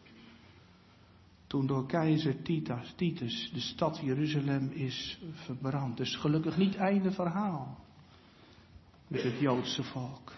Toen 1.53 1.67
door 1.67 1.86
keizer 1.86 2.41
Titus, 2.41 2.93
Titus 2.95 3.51
de 3.53 3.60
stad 3.60 4.00
Jeruzalem 4.00 4.69
is 4.72 5.22
verbrand. 5.31 5.98
Dus 5.98 6.15
gelukkig 6.15 6.57
niet 6.57 6.75
einde 6.75 7.12
verhaal 7.12 7.77
met 9.07 9.24
het 9.24 9.39
Joodse 9.39 9.83
volk. 9.83 10.31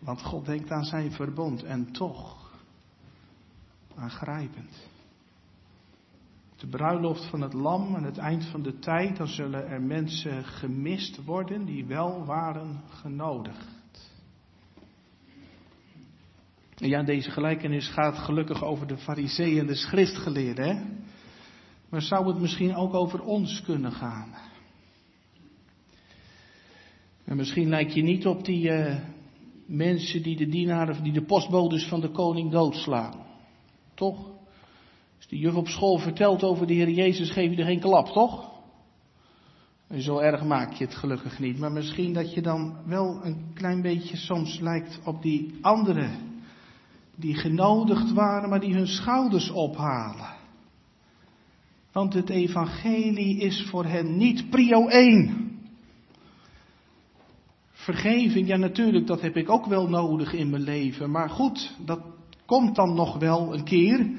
Want 0.00 0.22
God 0.22 0.44
denkt 0.46 0.70
aan 0.70 0.84
zijn 0.84 1.12
verbond 1.12 1.62
en 1.62 1.92
toch 1.92 2.54
aangrijpend. 3.94 4.88
De 6.56 6.66
bruiloft 6.66 7.24
van 7.24 7.40
het 7.40 7.52
lam 7.52 7.94
en 7.94 8.02
het 8.04 8.18
eind 8.18 8.44
van 8.44 8.62
de 8.62 8.78
tijd, 8.78 9.16
dan 9.16 9.28
zullen 9.28 9.68
er 9.68 9.82
mensen 9.82 10.44
gemist 10.44 11.24
worden 11.24 11.64
die 11.64 11.86
wel 11.86 12.24
waren 12.24 12.80
genodigd. 12.88 13.79
Ja, 16.82 17.02
deze 17.02 17.30
gelijkenis 17.30 17.88
gaat 17.88 18.18
gelukkig 18.18 18.64
over 18.64 18.86
de 18.86 18.96
fariseeën 18.96 19.58
en 19.58 19.66
de 19.66 19.74
schriftgeleerden. 19.74 20.64
Hè? 20.64 20.82
Maar 21.88 22.02
zou 22.02 22.26
het 22.26 22.40
misschien 22.40 22.74
ook 22.74 22.94
over 22.94 23.22
ons 23.22 23.62
kunnen 23.62 23.92
gaan? 23.92 24.34
En 27.24 27.36
misschien 27.36 27.68
lijkt 27.68 27.94
je 27.94 28.02
niet 28.02 28.26
op 28.26 28.44
die 28.44 28.70
uh, 28.70 28.96
mensen 29.66 30.22
die 30.22 30.36
de 30.36 30.48
dienaren, 30.48 31.02
die 31.02 31.12
de 31.12 31.24
postbodes 31.24 31.86
van 31.88 32.00
de 32.00 32.10
koning 32.10 32.50
doodslaan. 32.50 33.26
Toch? 33.94 34.26
Als 35.16 35.28
de 35.28 35.38
juf 35.38 35.54
op 35.54 35.68
school 35.68 35.98
vertelt 35.98 36.42
over 36.42 36.66
de 36.66 36.74
Heer 36.74 36.90
Jezus, 36.90 37.30
geef 37.30 37.50
je 37.50 37.56
er 37.56 37.64
geen 37.64 37.80
klap, 37.80 38.06
toch? 38.06 38.50
En 39.88 40.02
zo 40.02 40.18
erg 40.18 40.44
maak 40.44 40.72
je 40.72 40.84
het 40.84 40.94
gelukkig 40.94 41.38
niet. 41.38 41.58
Maar 41.58 41.72
misschien 41.72 42.12
dat 42.12 42.34
je 42.34 42.42
dan 42.42 42.76
wel 42.86 43.20
een 43.24 43.50
klein 43.54 43.82
beetje 43.82 44.16
soms 44.16 44.58
lijkt 44.58 45.00
op 45.04 45.22
die 45.22 45.58
anderen 45.60 46.29
die 47.20 47.34
genodigd 47.34 48.12
waren, 48.12 48.48
maar 48.48 48.60
die 48.60 48.74
hun 48.74 48.86
schouders 48.86 49.50
ophalen. 49.50 50.38
Want 51.92 52.14
het 52.14 52.30
evangelie 52.30 53.36
is 53.36 53.66
voor 53.70 53.84
hen 53.84 54.16
niet 54.16 54.50
prio 54.50 54.86
1. 54.86 55.58
Vergeving, 57.72 58.48
ja 58.48 58.56
natuurlijk, 58.56 59.06
dat 59.06 59.20
heb 59.20 59.36
ik 59.36 59.50
ook 59.50 59.66
wel 59.66 59.88
nodig 59.88 60.32
in 60.32 60.50
mijn 60.50 60.62
leven. 60.62 61.10
Maar 61.10 61.30
goed, 61.30 61.76
dat 61.84 62.00
komt 62.46 62.76
dan 62.76 62.94
nog 62.94 63.18
wel 63.18 63.54
een 63.54 63.64
keer. 63.64 64.10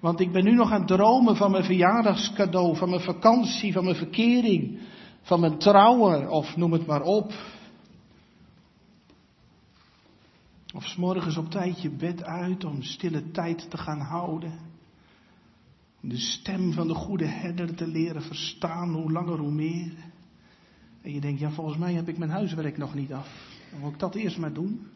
Want 0.00 0.20
ik 0.20 0.32
ben 0.32 0.44
nu 0.44 0.54
nog 0.54 0.72
aan 0.72 0.78
het 0.78 0.88
dromen 0.88 1.36
van 1.36 1.50
mijn 1.50 1.64
verjaardagscadeau, 1.64 2.76
van 2.76 2.88
mijn 2.88 3.00
vakantie, 3.00 3.72
van 3.72 3.84
mijn 3.84 3.96
verkering, 3.96 4.78
van 5.22 5.40
mijn 5.40 5.58
trouwen, 5.58 6.30
of 6.30 6.56
noem 6.56 6.72
het 6.72 6.86
maar 6.86 7.02
op. 7.02 7.32
Of 10.74 10.84
s'morgens 10.84 11.36
op 11.36 11.50
tijd 11.50 11.82
je 11.82 11.90
bed 11.90 12.22
uit 12.22 12.64
om 12.64 12.82
stille 12.82 13.30
tijd 13.30 13.70
te 13.70 13.76
gaan 13.76 14.00
houden. 14.00 14.52
De 16.00 16.18
stem 16.18 16.72
van 16.72 16.88
de 16.88 16.94
goede 16.94 17.26
herder 17.26 17.74
te 17.74 17.86
leren 17.86 18.22
verstaan, 18.22 18.94
hoe 18.94 19.12
langer 19.12 19.38
hoe 19.38 19.52
meer. 19.52 19.92
En 21.02 21.12
je 21.12 21.20
denkt, 21.20 21.40
ja 21.40 21.50
volgens 21.50 21.78
mij 21.78 21.92
heb 21.92 22.08
ik 22.08 22.18
mijn 22.18 22.30
huiswerk 22.30 22.76
nog 22.76 22.94
niet 22.94 23.12
af. 23.12 23.58
Dan 23.70 23.80
moet 23.80 23.92
ik 23.92 23.98
dat 23.98 24.14
eerst 24.14 24.38
maar 24.38 24.52
doen. 24.52 24.86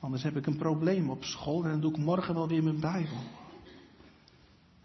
Anders 0.00 0.22
heb 0.22 0.36
ik 0.36 0.46
een 0.46 0.56
probleem 0.56 1.10
op 1.10 1.24
school 1.24 1.64
en 1.64 1.70
dan 1.70 1.80
doe 1.80 1.90
ik 1.90 1.98
morgen 1.98 2.34
wel 2.34 2.48
weer 2.48 2.62
mijn 2.62 2.80
Bijbel. 2.80 3.18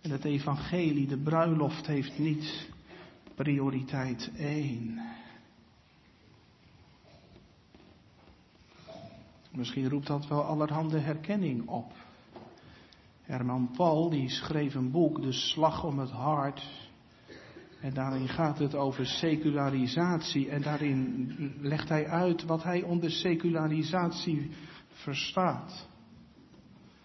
En 0.01 0.12
het 0.12 0.25
evangelie, 0.25 1.07
de 1.07 1.17
bruiloft 1.17 1.88
heeft 1.88 2.19
niet 2.19 2.69
prioriteit 3.36 4.31
één. 4.38 4.99
Misschien 9.51 9.89
roept 9.89 10.07
dat 10.07 10.27
wel 10.27 10.43
allerhande 10.43 10.99
herkenning 10.99 11.67
op. 11.67 11.93
Herman 13.21 13.71
Paul 13.75 14.09
die 14.09 14.29
schreef 14.29 14.75
een 14.75 14.91
boek, 14.91 15.21
De 15.21 15.31
Slag 15.31 15.83
om 15.83 15.99
het 15.99 16.09
Hart. 16.09 16.89
En 17.81 17.93
daarin 17.93 18.27
gaat 18.27 18.59
het 18.59 18.75
over 18.75 19.05
secularisatie. 19.05 20.49
En 20.49 20.61
daarin 20.61 21.35
legt 21.61 21.89
hij 21.89 22.07
uit 22.07 22.43
wat 22.43 22.63
hij 22.63 22.83
onder 22.83 23.11
secularisatie 23.11 24.49
verstaat. 24.87 25.87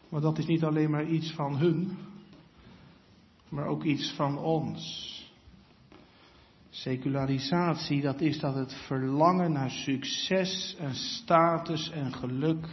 Maar 0.09 0.21
dat 0.21 0.39
is 0.39 0.47
niet 0.47 0.65
alleen 0.65 0.91
maar 0.91 1.07
iets 1.07 1.33
van 1.33 1.57
hun, 1.57 1.97
maar 3.49 3.67
ook 3.67 3.85
iets 3.85 4.13
van 4.13 4.39
ons. 4.39 5.15
Secularisatie, 6.77 8.01
dat 8.01 8.21
is 8.21 8.39
dat 8.39 8.55
het 8.55 8.75
verlangen 8.75 9.53
naar 9.53 9.71
succes 9.71 10.77
en 10.79 10.95
status 10.95 11.91
en 11.91 12.13
geluk 12.13 12.69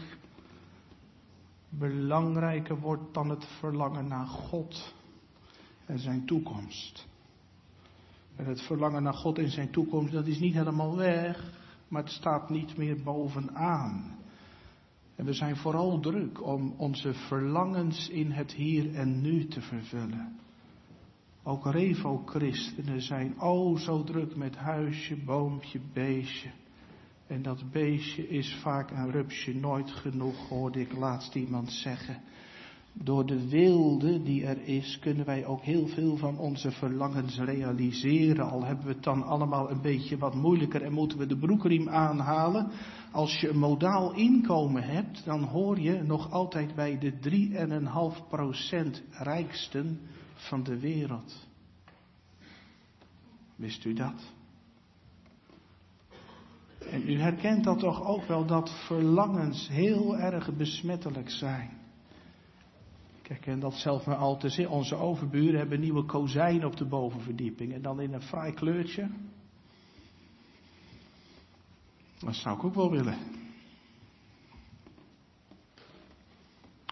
belangrijker 1.70 2.80
wordt 2.80 3.14
dan 3.14 3.30
het 3.30 3.46
verlangen 3.60 4.08
naar 4.08 4.26
God 4.26 4.94
en 5.86 6.00
zijn 6.00 6.26
toekomst. 6.26 7.08
En 8.36 8.46
het 8.46 8.62
verlangen 8.62 9.04
naar 9.04 9.14
God 9.14 9.38
en 9.38 9.50
zijn 9.50 9.72
toekomst, 9.72 10.14
dat 10.14 10.28
is 10.28 10.40
niet 10.40 10.54
helemaal 10.54 10.96
weg, 10.96 11.52
maar 11.88 12.04
het 12.04 12.12
staat 12.12 12.50
niet 12.50 12.78
meer 12.78 13.04
bovenaan. 13.04 14.18
En 15.16 15.26
we 15.26 15.34
zijn 15.34 15.56
vooral 15.56 16.00
druk 16.00 16.44
om 16.46 16.74
onze 16.78 17.14
verlangens 17.14 18.10
in 18.10 18.32
het 18.32 18.54
hier 18.54 18.96
en 18.96 19.22
nu 19.22 19.48
te 19.48 19.62
vervullen. 19.62 20.42
Ook 21.46 21.72
revo-christenen 21.72 23.02
zijn 23.02 23.42
oh 23.42 23.78
zo 23.78 24.04
druk 24.04 24.36
met 24.36 24.56
huisje, 24.56 25.16
boompje, 25.26 25.80
beestje. 25.94 26.50
En 27.28 27.42
dat 27.42 27.72
beestje 27.72 28.28
is 28.28 28.56
vaak 28.62 28.92
een 28.92 29.12
rupsje 29.12 29.56
nooit 29.56 29.92
genoeg, 29.92 30.48
hoorde 30.50 30.80
ik 30.80 30.94
laatst 30.94 31.36
iemand 31.36 31.72
zeggen. 31.72 32.22
Door 32.94 33.26
de 33.26 33.50
wilde 33.50 34.22
die 34.22 34.46
er 34.46 34.62
is, 34.64 35.00
kunnen 35.00 35.26
wij 35.26 35.46
ook 35.46 35.62
heel 35.62 35.88
veel 35.88 36.18
van 36.18 36.38
onze 36.38 36.72
verlangens 36.72 37.40
realiseren. 37.40 38.50
Al 38.50 38.66
hebben 38.66 38.86
we 38.86 38.92
het 38.94 39.04
dan 39.04 39.24
allemaal 39.24 39.72
een 39.72 39.82
beetje 39.82 40.18
wat 40.18 40.36
moeilijker 40.36 40.82
en 40.82 40.94
moeten 40.94 41.18
we 41.18 41.26
de 41.26 41.38
broekriem 41.38 41.90
aanhalen. 41.90 42.72
Als 43.12 43.40
je 43.40 43.50
een 43.50 43.60
modaal 43.60 44.14
inkomen 44.14 44.84
hebt, 44.84 45.26
dan 45.26 45.44
hoor 45.44 45.80
je 45.80 46.04
nog 46.04 46.32
altijd 46.32 46.76
bij 46.76 46.98
de 46.98 47.14
3,5% 49.00 49.10
rijksten 49.12 50.00
van 50.44 50.64
de 50.64 50.80
wereld. 50.80 51.48
Wist 53.56 53.86
u 53.86 53.94
dat? 53.94 54.34
En 56.90 57.10
u 57.10 57.20
herkent 57.20 57.64
dat 57.64 57.80
toch 57.80 58.04
ook 58.04 58.26
wel 58.26 58.46
dat 58.46 58.86
verlangens 58.86 59.68
heel 59.68 60.18
erg 60.18 60.56
besmettelijk 60.56 61.30
zijn. 61.30 61.82
Kijk, 63.22 63.46
en 63.46 63.60
dat 63.60 63.74
zelf 63.74 64.06
maar 64.06 64.16
al 64.16 64.38
te 64.38 64.50
zien. 64.50 64.68
Onze 64.68 64.96
overburen 64.96 65.60
hebben 65.60 65.80
nieuwe 65.80 66.06
kozijnen 66.06 66.68
op 66.68 66.78
de 66.78 66.86
bovenverdieping. 66.86 67.74
En 67.74 67.82
dan 67.82 68.02
in 68.02 68.14
een 68.14 68.22
fraai 68.22 68.54
kleurtje. 68.54 69.10
Dat 72.20 72.36
zou 72.36 72.58
ik 72.58 72.64
ook 72.64 72.76
wel 72.76 72.92
willen. 72.92 73.18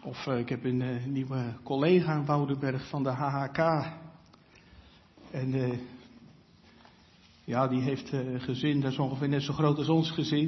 Of 0.04 0.26
uh, 0.26 0.40
ik 0.40 0.50
heb 0.50 0.64
een 0.64 0.82
uh, 0.82 1.06
nieuwe 1.06 1.54
collega 1.64 2.16
in 2.16 2.26
Woudenberg 2.26 2.90
van 2.90 3.04
de 3.04 3.10
HHK. 3.10 3.58
En 5.32 5.54
uh, 5.54 5.78
ja, 7.44 7.68
die 7.68 7.82
heeft 7.82 8.14
gezin, 8.38 8.82
dat 8.82 8.92
is 8.92 8.98
ongeveer 8.98 9.30
net 9.30 9.42
zo 9.42 9.54
groot 9.54 9.78
als 9.78 9.90
ons 9.90 10.12
gezin. 10.12 10.48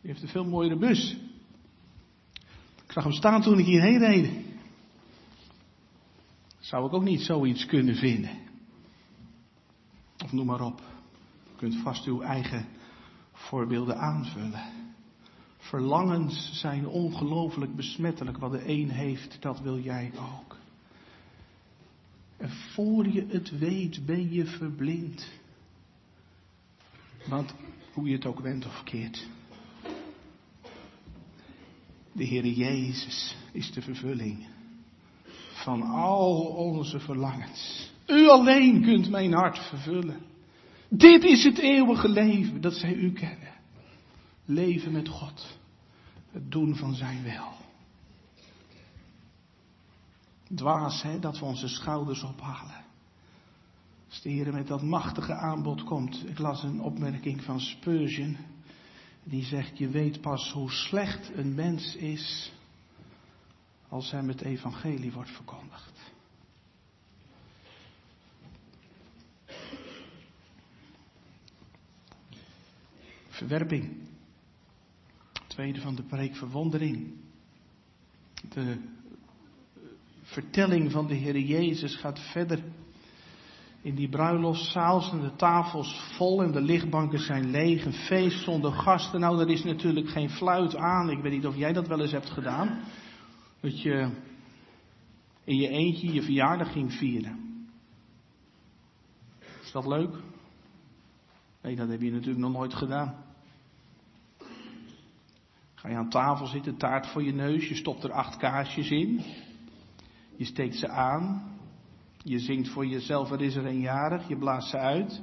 Die 0.00 0.10
heeft 0.10 0.22
een 0.22 0.28
veel 0.28 0.44
mooiere 0.44 0.76
bus. 0.76 1.16
Ik 2.84 2.92
zag 2.92 3.02
hem 3.02 3.12
staan 3.12 3.42
toen 3.42 3.58
ik 3.58 3.64
hierheen 3.64 3.98
reed. 3.98 4.30
Zou 6.58 6.86
ik 6.86 6.92
ook 6.92 7.04
niet 7.04 7.20
zoiets 7.20 7.66
kunnen 7.66 7.94
vinden. 7.94 8.30
noem 10.30 10.46
maar 10.46 10.60
op. 10.60 10.80
U 11.54 11.56
kunt 11.56 11.76
vast 11.82 12.06
uw 12.06 12.20
eigen 12.20 12.66
voorbeelden 13.32 13.98
aanvullen. 13.98 14.85
Verlangens 15.68 16.50
zijn 16.60 16.86
ongelooflijk 16.86 17.76
besmettelijk. 17.76 18.38
Wat 18.38 18.52
de 18.52 18.68
een 18.68 18.90
heeft, 18.90 19.36
dat 19.40 19.60
wil 19.60 19.78
jij 19.78 20.12
ook. 20.18 20.56
En 22.36 22.50
voor 22.50 23.08
je 23.08 23.26
het 23.28 23.58
weet, 23.58 24.06
ben 24.06 24.32
je 24.32 24.44
verblind. 24.44 25.28
Want 27.28 27.54
hoe 27.92 28.08
je 28.08 28.14
het 28.14 28.26
ook 28.26 28.40
wendt 28.40 28.66
of 28.66 28.82
keert. 28.84 29.28
De 32.12 32.24
Heer 32.24 32.46
Jezus 32.46 33.36
is 33.52 33.72
de 33.72 33.82
vervulling 33.82 34.46
van 35.52 35.82
al 35.82 36.40
onze 36.46 37.00
verlangens. 37.00 37.92
U 38.06 38.28
alleen 38.28 38.82
kunt 38.82 39.10
mijn 39.10 39.32
hart 39.32 39.58
vervullen. 39.58 40.20
Dit 40.88 41.24
is 41.24 41.44
het 41.44 41.58
eeuwige 41.58 42.08
leven 42.08 42.60
dat 42.60 42.74
zij 42.74 42.92
u 42.92 43.12
kennen. 43.12 43.54
Leven 44.44 44.92
met 44.92 45.08
God. 45.08 45.55
Het 46.36 46.50
doen 46.50 46.76
van 46.76 46.94
zijn 46.94 47.22
wil. 47.22 47.52
Dwaas, 50.54 51.02
hè, 51.02 51.18
dat 51.18 51.38
we 51.38 51.44
onze 51.44 51.68
schouders 51.68 52.22
ophalen. 52.22 52.84
Als 54.08 54.22
de 54.22 54.30
Heer 54.30 54.52
met 54.52 54.66
dat 54.66 54.82
machtige 54.82 55.34
aanbod 55.34 55.84
komt. 55.84 56.28
Ik 56.28 56.38
las 56.38 56.62
een 56.62 56.80
opmerking 56.80 57.42
van 57.42 57.60
Spurgeon. 57.60 58.36
Die 59.24 59.44
zegt, 59.44 59.78
je 59.78 59.88
weet 59.88 60.20
pas 60.20 60.52
hoe 60.52 60.70
slecht 60.70 61.36
een 61.36 61.54
mens 61.54 61.96
is 61.96 62.52
als 63.88 64.10
hem 64.10 64.28
het 64.28 64.40
evangelie 64.40 65.12
wordt 65.12 65.30
verkondigd. 65.30 66.12
Verwerping. 73.28 74.05
Tweede 75.56 75.80
van 75.80 75.94
de 75.94 76.02
preek 76.02 76.36
verwondering. 76.36 77.14
De 78.48 78.76
vertelling 80.22 80.92
van 80.92 81.06
de 81.06 81.14
Heer 81.14 81.38
Jezus 81.38 81.96
gaat 81.96 82.20
verder. 82.20 82.62
In 83.82 83.94
die 83.94 84.08
bruiloftszaal 84.08 85.00
zijn 85.00 85.20
de 85.20 85.36
tafels 85.36 86.00
vol 86.16 86.42
en 86.42 86.52
de 86.52 86.60
lichtbanken 86.60 87.18
zijn 87.18 87.50
leeg. 87.50 87.84
Een 87.84 87.92
feest 87.92 88.42
zonder 88.42 88.72
gasten. 88.72 89.20
Nou, 89.20 89.40
er 89.40 89.50
is 89.50 89.64
natuurlijk 89.64 90.08
geen 90.08 90.30
fluit 90.30 90.76
aan. 90.76 91.10
Ik 91.10 91.22
weet 91.22 91.32
niet 91.32 91.46
of 91.46 91.56
jij 91.56 91.72
dat 91.72 91.88
wel 91.88 92.00
eens 92.00 92.12
hebt 92.12 92.30
gedaan. 92.30 92.80
Dat 93.60 93.82
je 93.82 94.10
in 95.44 95.56
je 95.56 95.68
eentje 95.68 96.12
je 96.12 96.22
verjaardag 96.22 96.72
ging 96.72 96.92
vieren. 96.92 97.68
Is 99.62 99.72
dat 99.72 99.86
leuk? 99.86 100.16
Nee, 101.62 101.76
dat 101.76 101.88
heb 101.88 102.00
je 102.00 102.12
natuurlijk 102.12 102.38
nog 102.38 102.52
nooit 102.52 102.74
gedaan. 102.74 103.25
Ga 105.86 105.92
je 105.92 105.98
aan 105.98 106.10
tafel 106.10 106.46
zitten, 106.46 106.76
taart 106.76 107.06
voor 107.06 107.22
je 107.22 107.32
neus, 107.32 107.68
je 107.68 107.74
stopt 107.74 108.04
er 108.04 108.12
acht 108.12 108.36
kaarsjes 108.36 108.90
in. 108.90 109.20
Je 110.36 110.44
steekt 110.44 110.76
ze 110.76 110.88
aan. 110.88 111.42
Je 112.22 112.38
zingt 112.38 112.68
voor 112.68 112.86
jezelf, 112.86 113.30
er 113.30 113.42
is 113.42 113.56
er 113.56 113.66
een 113.66 113.80
jarig. 113.80 114.28
Je 114.28 114.36
blaast 114.36 114.68
ze 114.68 114.78
uit. 114.78 115.22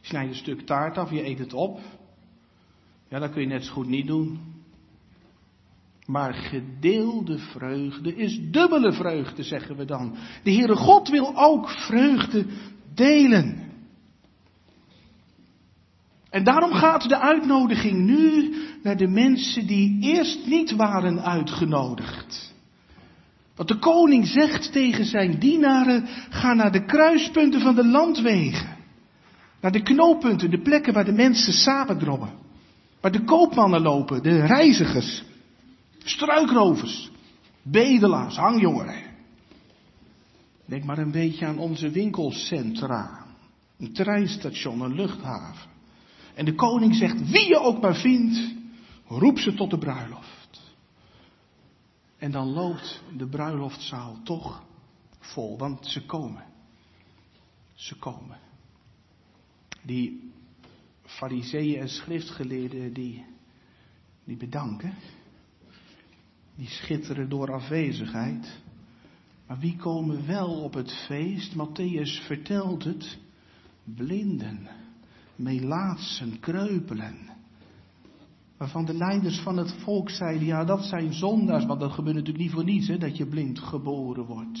Je 0.00 0.06
snijdt 0.06 0.30
een 0.30 0.36
stuk 0.36 0.60
taart 0.60 0.98
af, 0.98 1.10
je 1.10 1.26
eet 1.26 1.38
het 1.38 1.52
op. 1.52 1.80
Ja, 3.08 3.18
dat 3.18 3.30
kun 3.30 3.40
je 3.40 3.46
net 3.46 3.64
zo 3.64 3.72
goed 3.72 3.88
niet 3.88 4.06
doen. 4.06 4.40
Maar 6.06 6.34
gedeelde 6.34 7.38
vreugde 7.38 8.14
is 8.14 8.50
dubbele 8.50 8.92
vreugde, 8.92 9.42
zeggen 9.42 9.76
we 9.76 9.84
dan. 9.84 10.16
De 10.42 10.52
Heere 10.52 10.76
God 10.76 11.08
wil 11.08 11.32
ook 11.36 11.70
vreugde 11.70 12.46
delen. 12.94 13.63
En 16.34 16.44
daarom 16.44 16.72
gaat 16.72 17.08
de 17.08 17.18
uitnodiging 17.18 17.98
nu 17.98 18.54
naar 18.82 18.96
de 18.96 19.06
mensen 19.06 19.66
die 19.66 19.98
eerst 20.00 20.46
niet 20.46 20.76
waren 20.76 21.22
uitgenodigd. 21.22 22.54
Wat 23.56 23.68
de 23.68 23.78
koning 23.78 24.26
zegt 24.26 24.72
tegen 24.72 25.04
zijn 25.04 25.38
dienaren, 25.38 26.06
ga 26.30 26.54
naar 26.54 26.72
de 26.72 26.84
kruispunten 26.84 27.60
van 27.60 27.74
de 27.74 27.86
landwegen. 27.86 28.76
Naar 29.60 29.72
de 29.72 29.82
knooppunten, 29.82 30.50
de 30.50 30.60
plekken 30.60 30.92
waar 30.92 31.04
de 31.04 31.12
mensen 31.12 31.52
samendrommen. 31.52 32.32
Waar 33.00 33.12
de 33.12 33.24
koopmannen 33.24 33.82
lopen, 33.82 34.22
de 34.22 34.46
reizigers, 34.46 35.24
struikrovers, 35.98 37.10
bedelaars, 37.62 38.36
hangjongeren. 38.36 39.02
Denk 40.66 40.84
maar 40.84 40.98
een 40.98 41.12
beetje 41.12 41.46
aan 41.46 41.58
onze 41.58 41.90
winkelcentra. 41.90 43.24
Een 43.78 43.92
treinstation, 43.92 44.80
een 44.80 44.94
luchthaven. 44.94 45.72
En 46.34 46.44
de 46.44 46.54
koning 46.54 46.94
zegt, 46.94 47.30
wie 47.30 47.48
je 47.48 47.58
ook 47.58 47.80
maar 47.80 47.96
vindt, 47.96 48.54
roep 49.06 49.38
ze 49.38 49.54
tot 49.54 49.70
de 49.70 49.78
bruiloft. 49.78 50.74
En 52.18 52.30
dan 52.30 52.48
loopt 52.48 53.02
de 53.16 53.26
bruiloftzaal 53.26 54.18
toch 54.22 54.62
vol, 55.18 55.58
want 55.58 55.86
ze 55.86 56.06
komen. 56.06 56.44
Ze 57.74 57.98
komen. 57.98 58.38
Die 59.82 60.32
fariseeën 61.02 61.80
en 61.80 61.88
schriftgeleerden, 61.88 62.92
die, 62.92 63.24
die 64.24 64.36
bedanken. 64.36 64.94
Die 66.56 66.68
schitteren 66.68 67.28
door 67.28 67.52
afwezigheid. 67.52 68.62
Maar 69.46 69.58
wie 69.58 69.76
komen 69.76 70.26
wel 70.26 70.62
op 70.62 70.74
het 70.74 70.92
feest? 71.06 71.54
Matthäus 71.54 72.26
vertelt 72.26 72.84
het. 72.84 73.18
Blinden, 73.84 74.68
melaatsen, 75.36 76.40
kreupelen. 76.40 77.16
Waarvan 78.56 78.84
de 78.84 78.94
leiders 78.94 79.38
van 79.38 79.56
het 79.56 79.72
volk 79.72 80.10
zeiden, 80.10 80.46
ja 80.46 80.64
dat 80.64 80.84
zijn 80.84 81.12
zondaars, 81.12 81.64
want 81.64 81.80
dat 81.80 81.92
gebeurt 81.92 82.16
natuurlijk 82.16 82.44
niet 82.44 82.52
voor 82.52 82.64
niets, 82.64 82.88
hè, 82.88 82.98
dat 82.98 83.16
je 83.16 83.26
blind 83.26 83.58
geboren 83.58 84.24
wordt. 84.24 84.60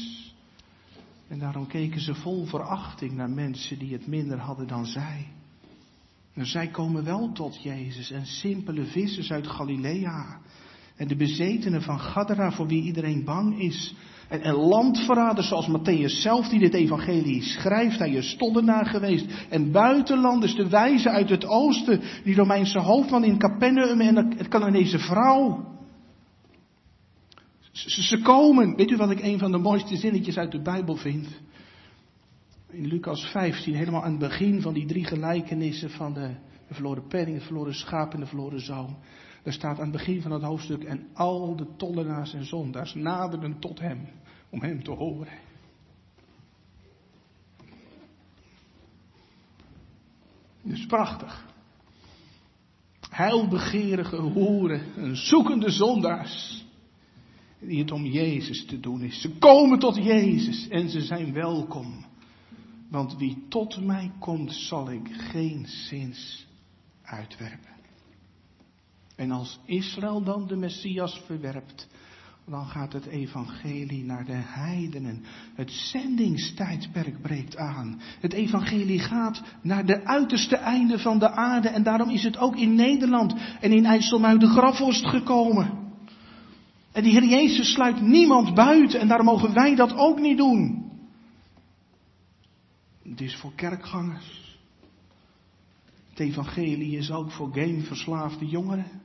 En 1.28 1.38
daarom 1.38 1.66
keken 1.66 2.00
ze 2.00 2.14
vol 2.14 2.44
verachting 2.44 3.12
naar 3.12 3.30
mensen 3.30 3.78
die 3.78 3.92
het 3.92 4.06
minder 4.06 4.38
hadden 4.38 4.66
dan 4.66 4.86
zij. 4.86 5.26
En 6.34 6.46
zij 6.46 6.68
komen 6.68 7.04
wel 7.04 7.32
tot 7.32 7.62
Jezus 7.62 8.10
en 8.10 8.26
simpele 8.26 8.84
vissers 8.84 9.30
uit 9.30 9.46
Galilea. 9.46 10.40
En 10.96 11.08
de 11.08 11.16
bezetenen 11.16 11.82
van 11.82 12.00
Gadara 12.00 12.52
voor 12.52 12.66
wie 12.66 12.82
iedereen 12.82 13.24
bang 13.24 13.58
is. 13.60 13.94
En, 14.28 14.42
en 14.42 14.54
landverraders 14.54 15.48
zoals 15.48 15.68
Matthäus 15.68 16.20
zelf 16.20 16.48
die 16.48 16.58
dit 16.58 16.74
evangelie 16.74 17.42
schrijft. 17.42 17.98
Hij 17.98 18.10
is 18.10 18.36
tollenaar 18.36 18.86
geweest. 18.86 19.26
En 19.48 19.72
buitenlanders, 19.72 20.54
de 20.54 20.68
wijzen 20.68 21.10
uit 21.10 21.28
het 21.28 21.46
oosten. 21.46 22.00
Die 22.24 22.34
Romeinse 22.34 22.78
hoofdman 22.78 23.24
in 23.24 23.38
Capernaum 23.38 24.00
en 24.00 24.16
het 24.16 24.48
Canadese 24.48 24.98
vrouw. 24.98 25.72
Ze, 27.72 28.02
ze 28.02 28.20
komen. 28.20 28.76
Weet 28.76 28.90
u 28.90 28.96
wat 28.96 29.10
ik 29.10 29.22
een 29.22 29.38
van 29.38 29.52
de 29.52 29.58
mooiste 29.58 29.96
zinnetjes 29.96 30.36
uit 30.36 30.52
de 30.52 30.62
Bijbel 30.62 30.96
vind? 30.96 31.28
In 32.70 32.86
Lucas 32.86 33.26
15, 33.30 33.74
helemaal 33.74 34.02
aan 34.02 34.10
het 34.10 34.18
begin 34.18 34.60
van 34.60 34.74
die 34.74 34.86
drie 34.86 35.04
gelijkenissen 35.04 35.90
van 35.90 36.14
de, 36.14 36.34
de 36.68 36.74
verloren 36.74 37.06
penning, 37.06 37.38
de 37.38 37.44
verloren 37.44 37.74
schaap 37.74 38.14
en 38.14 38.20
de 38.20 38.26
verloren 38.26 38.60
zoon. 38.60 38.96
Er 39.44 39.52
staat 39.52 39.76
aan 39.76 39.82
het 39.82 39.92
begin 39.92 40.22
van 40.22 40.32
het 40.32 40.42
hoofdstuk, 40.42 40.84
en 40.84 41.08
al 41.12 41.56
de 41.56 41.66
tollenaars 41.76 42.34
en 42.34 42.44
zondaars 42.44 42.94
naderden 42.94 43.58
tot 43.58 43.80
hem, 43.80 44.08
om 44.50 44.60
hem 44.60 44.82
te 44.82 44.90
horen. 44.90 45.38
Dat 50.62 50.72
is 50.72 50.86
prachtig. 50.86 51.52
Heilbegerige 53.10 54.16
hoeren, 54.16 54.82
een 54.96 55.16
zoekende 55.16 55.70
zondaars, 55.70 56.64
die 57.58 57.78
het 57.78 57.90
om 57.90 58.04
Jezus 58.04 58.66
te 58.66 58.80
doen 58.80 59.02
is. 59.02 59.20
Ze 59.20 59.30
komen 59.38 59.78
tot 59.78 59.96
Jezus 59.96 60.68
en 60.68 60.88
ze 60.88 61.00
zijn 61.00 61.32
welkom. 61.32 62.04
Want 62.90 63.16
wie 63.16 63.44
tot 63.48 63.84
mij 63.84 64.12
komt, 64.18 64.52
zal 64.52 64.90
ik 64.90 65.08
geen 65.12 65.66
zins 65.66 66.46
uitwerpen. 67.02 67.73
En 69.16 69.30
als 69.30 69.58
Israël 69.64 70.22
dan 70.22 70.46
de 70.46 70.56
Messias 70.56 71.22
verwerpt, 71.26 71.88
dan 72.46 72.66
gaat 72.66 72.92
het 72.92 73.06
evangelie 73.06 74.04
naar 74.04 74.24
de 74.24 74.42
heidenen. 74.44 75.24
Het 75.54 75.70
zendingstijdperk 75.70 77.22
breekt 77.22 77.56
aan. 77.56 78.00
Het 78.20 78.32
evangelie 78.32 78.98
gaat 78.98 79.42
naar 79.62 79.86
de 79.86 80.04
uiterste 80.04 80.56
einden 80.56 81.00
van 81.00 81.18
de 81.18 81.30
aarde. 81.30 81.68
En 81.68 81.82
daarom 81.82 82.10
is 82.10 82.22
het 82.22 82.36
ook 82.38 82.56
in 82.56 82.74
Nederland 82.74 83.34
en 83.60 83.72
in 83.72 83.84
IJsselmuiden 83.84 84.48
Grafhorst 84.48 85.06
gekomen. 85.06 85.82
En 86.92 87.02
die 87.02 87.12
Heer 87.12 87.28
Jezus 87.28 87.72
sluit 87.72 88.00
niemand 88.00 88.54
buiten 88.54 89.00
en 89.00 89.08
daarom 89.08 89.26
mogen 89.26 89.54
wij 89.54 89.74
dat 89.74 89.94
ook 89.94 90.18
niet 90.18 90.36
doen. 90.36 90.92
Het 93.02 93.20
is 93.20 93.36
voor 93.36 93.52
kerkgangers. 93.54 94.58
Het 96.10 96.20
evangelie 96.20 96.96
is 96.96 97.10
ook 97.10 97.30
voor 97.30 97.48
gameverslaafde 97.52 98.46
jongeren. 98.46 99.02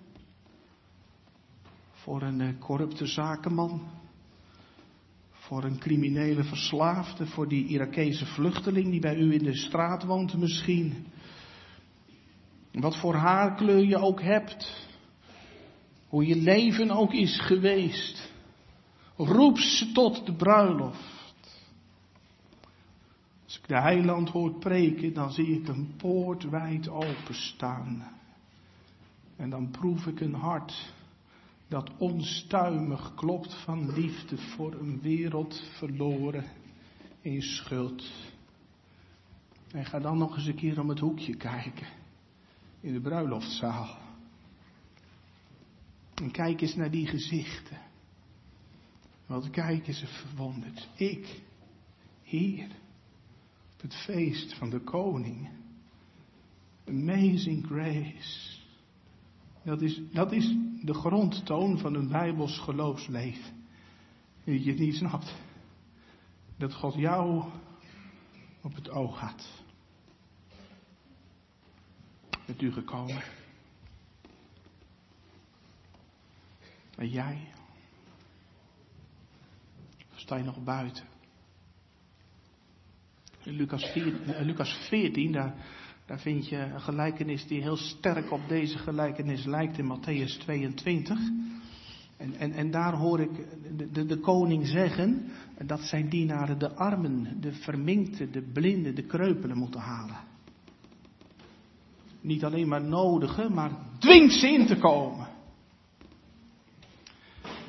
Voor 2.09 2.21
een 2.21 2.41
eh, 2.41 2.59
corrupte 2.59 3.05
zakenman. 3.05 3.81
voor 5.31 5.63
een 5.63 5.79
criminele 5.79 6.43
verslaafde, 6.43 7.25
voor 7.25 7.47
die 7.47 7.65
Irakese 7.65 8.25
vluchteling 8.25 8.91
die 8.91 8.99
bij 8.99 9.15
u 9.15 9.33
in 9.33 9.43
de 9.43 9.55
straat 9.55 10.03
woont 10.03 10.37
misschien. 10.37 11.05
Wat 12.71 12.97
voor 12.97 13.15
haarkleur 13.15 13.85
je 13.85 13.97
ook 13.97 14.21
hebt, 14.21 14.87
hoe 16.07 16.25
je 16.25 16.35
leven 16.35 16.91
ook 16.91 17.13
is 17.13 17.39
geweest. 17.41 18.31
Roep 19.15 19.57
ze 19.57 19.91
tot 19.91 20.25
de 20.25 20.33
bruiloft. 20.33 21.61
Als 23.45 23.57
ik 23.57 23.67
de 23.67 23.81
heiland 23.81 24.29
hoor 24.29 24.59
preken, 24.59 25.13
dan 25.13 25.31
zie 25.31 25.47
ik 25.61 25.67
een 25.67 25.93
poort 25.97 26.43
wijd 26.43 26.89
openstaan. 26.89 28.11
En 29.35 29.49
dan 29.49 29.71
proef 29.71 30.05
ik 30.05 30.19
een 30.19 30.33
hart 30.35 30.97
dat 31.69 31.97
onstuimig 31.97 33.13
klopt 33.15 33.53
van 33.63 33.93
liefde 33.93 34.37
voor 34.37 34.73
een 34.73 35.01
wereld 35.01 35.61
verloren 35.77 36.45
in 37.21 37.41
schuld. 37.41 38.11
En 39.71 39.85
ga 39.85 39.99
dan 39.99 40.17
nog 40.17 40.35
eens 40.35 40.45
een 40.45 40.55
keer 40.55 40.79
om 40.79 40.89
het 40.89 40.99
hoekje 40.99 41.35
kijken 41.35 41.87
in 42.79 42.93
de 42.93 43.01
bruiloftzaal. 43.01 43.97
En 46.13 46.31
kijk 46.31 46.61
eens 46.61 46.75
naar 46.75 46.91
die 46.91 47.07
gezichten. 47.07 47.77
Wat 49.25 49.49
kijken 49.49 49.93
ze 49.93 50.07
verwonderd. 50.07 50.89
Ik, 50.95 51.41
hier, 52.23 52.67
op 53.73 53.81
het 53.81 53.95
feest 53.95 54.53
van 54.53 54.69
de 54.69 54.79
koning. 54.79 55.49
Amazing 56.87 57.65
grace. 57.65 58.58
Dat 59.69 59.81
is, 59.81 60.01
dat 60.11 60.31
is 60.31 60.55
de 60.81 60.93
grondtoon 60.93 61.77
van 61.77 61.93
een 61.93 62.07
bijbels 62.07 62.59
geloofsleven. 62.59 63.67
Dat 64.43 64.63
je 64.63 64.69
het 64.69 64.79
niet 64.79 64.95
snapt. 64.95 65.35
Dat 66.57 66.73
God 66.73 66.93
jou 66.93 67.43
op 68.61 68.75
het 68.75 68.89
oog 68.89 69.19
had. 69.19 69.63
Bent 72.45 72.61
u 72.61 72.71
gekomen? 72.71 73.23
En 76.95 77.09
jij? 77.09 77.47
sta 80.15 80.35
je 80.35 80.43
nog 80.43 80.63
buiten? 80.63 81.03
In 83.43 83.53
Lucas 83.53 83.83
14, 83.83 84.33
eh, 84.33 84.45
Lucas 84.45 84.87
14 84.87 85.31
daar, 85.31 85.55
daar 86.09 86.19
vind 86.19 86.47
je 86.47 86.57
een 86.57 86.81
gelijkenis 86.81 87.47
die 87.47 87.61
heel 87.61 87.77
sterk 87.77 88.31
op 88.31 88.41
deze 88.47 88.77
gelijkenis 88.77 89.45
lijkt 89.45 89.77
in 89.77 89.97
Matthäus 89.97 90.39
22. 90.39 91.19
En, 92.17 92.35
en, 92.37 92.51
en 92.51 92.71
daar 92.71 92.93
hoor 92.93 93.19
ik 93.19 93.29
de, 93.77 93.91
de, 93.91 94.05
de 94.05 94.19
koning 94.19 94.67
zeggen 94.67 95.31
dat 95.65 95.79
zijn 95.81 96.09
dienaren 96.09 96.59
de 96.59 96.75
armen, 96.75 97.37
de 97.41 97.51
verminkte, 97.51 98.29
de 98.29 98.41
blinden, 98.41 98.95
de 98.95 99.03
kreupelen 99.03 99.57
moeten 99.57 99.79
halen. 99.79 100.17
Niet 102.21 102.43
alleen 102.43 102.67
maar 102.67 102.83
nodigen, 102.83 103.53
maar 103.53 103.71
dwing 103.99 104.31
ze 104.31 104.47
in 104.47 104.65
te 104.65 104.77
komen. 104.77 105.27